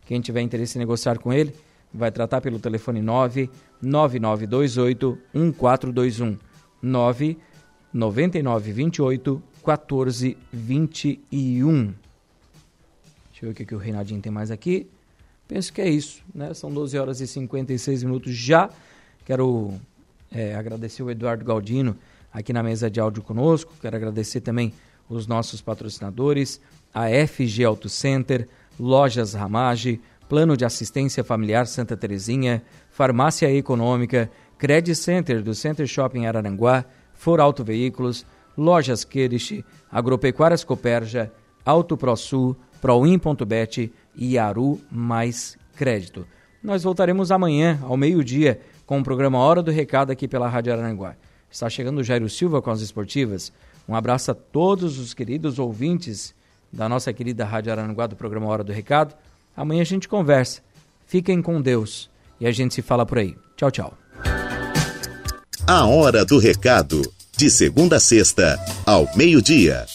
Quem 0.05 0.19
tiver 0.19 0.41
interesse 0.41 0.77
em 0.77 0.79
negociar 0.79 1.17
com 1.19 1.31
ele, 1.31 1.55
vai 1.93 2.11
tratar 2.11 2.41
pelo 2.41 2.59
telefone 2.59 3.01
99928 3.01 5.17
1421 5.33 6.37
99928 6.81 9.43
1421. 9.65 11.93
Deixa 13.31 13.45
eu 13.45 13.53
ver 13.53 13.61
o 13.63 13.67
que 13.67 13.75
o 13.75 13.77
Reinaldinho 13.77 14.21
tem 14.21 14.31
mais 14.31 14.49
aqui. 14.49 14.89
Penso 15.47 15.71
que 15.71 15.79
é 15.81 15.89
isso, 15.89 16.23
né? 16.33 16.51
São 16.53 16.71
12 16.71 16.97
horas 16.97 17.21
e 17.21 17.27
56 17.27 18.03
minutos 18.03 18.35
já. 18.35 18.69
Quero 19.25 19.73
é, 20.31 20.55
agradecer 20.55 21.03
o 21.03 21.09
Eduardo 21.09 21.45
Galdino 21.45 21.95
aqui 22.33 22.53
na 22.53 22.63
mesa 22.63 22.89
de 22.89 22.99
áudio 22.99 23.23
conosco. 23.23 23.73
Quero 23.81 23.95
agradecer 23.95 24.41
também 24.41 24.73
os 25.09 25.25
nossos 25.27 25.61
patrocinadores, 25.61 26.61
a 26.93 27.05
FG 27.27 27.63
Auto 27.63 27.89
Center, 27.89 28.47
Lojas 28.79 29.33
Ramage, 29.33 29.99
Plano 30.27 30.55
de 30.55 30.63
Assistência 30.63 31.23
Familiar 31.23 31.65
Santa 31.65 31.97
Terezinha, 31.97 32.61
Farmácia 32.91 33.51
Econômica, 33.51 34.29
Credit 34.57 34.95
Center 34.95 35.41
do 35.41 35.55
Center 35.55 35.87
Shopping 35.87 36.25
Araranguá, 36.25 36.85
For 37.13 37.39
Auto 37.39 37.63
Veículos, 37.63 38.25
Lojas 38.55 39.03
Querish, 39.03 39.63
Agropecuárias 39.91 40.63
Coperja, 40.63 41.31
Auto 41.65 41.97
ProSul, 41.97 42.55
Proin.bet 42.81 43.91
e 44.15 44.37
Aru 44.37 44.79
Mais 44.91 45.57
Crédito. 45.75 46.27
Nós 46.61 46.83
voltaremos 46.83 47.31
amanhã, 47.31 47.79
ao 47.83 47.95
meio-dia, 47.95 48.59
com 48.85 48.99
o 48.99 49.03
programa 49.03 49.39
Hora 49.39 49.63
do 49.63 49.71
Recado 49.71 50.11
aqui 50.11 50.27
pela 50.27 50.49
Rádio 50.49 50.73
Araranguá. 50.73 51.15
Está 51.51 51.69
chegando 51.69 51.99
o 51.99 52.03
Jairo 52.03 52.29
Silva 52.29 52.61
com 52.61 52.69
as 52.69 52.81
esportivas. 52.81 53.51
Um 53.87 53.95
abraço 53.95 54.31
a 54.31 54.35
todos 54.35 54.99
os 54.99 55.13
queridos 55.13 55.57
ouvintes 55.57 56.33
da 56.71 56.87
nossa 56.87 57.11
querida 57.11 57.43
Rádio 57.45 57.71
Araranguá 57.71 58.07
do 58.07 58.15
programa 58.15 58.47
Hora 58.47 58.63
do 58.63 58.71
Recado. 58.71 59.15
Amanhã 59.57 59.81
a 59.81 59.85
gente 59.85 60.07
conversa. 60.07 60.61
Fiquem 61.07 61.41
com 61.41 61.59
Deus 61.61 62.09
e 62.39 62.45
a 62.45 62.51
gente 62.51 62.75
se 62.75 62.81
fala 62.81 63.05
por 63.05 63.17
aí. 63.17 63.35
Tchau, 63.57 63.71
tchau. 63.71 63.97
A 65.67 65.85
Hora 65.85 66.23
do 66.23 66.37
Recado, 66.37 67.01
de 67.35 67.49
segunda 67.49 67.97
a 67.97 67.99
sexta, 67.99 68.59
ao 68.85 69.07
meio-dia. 69.15 69.85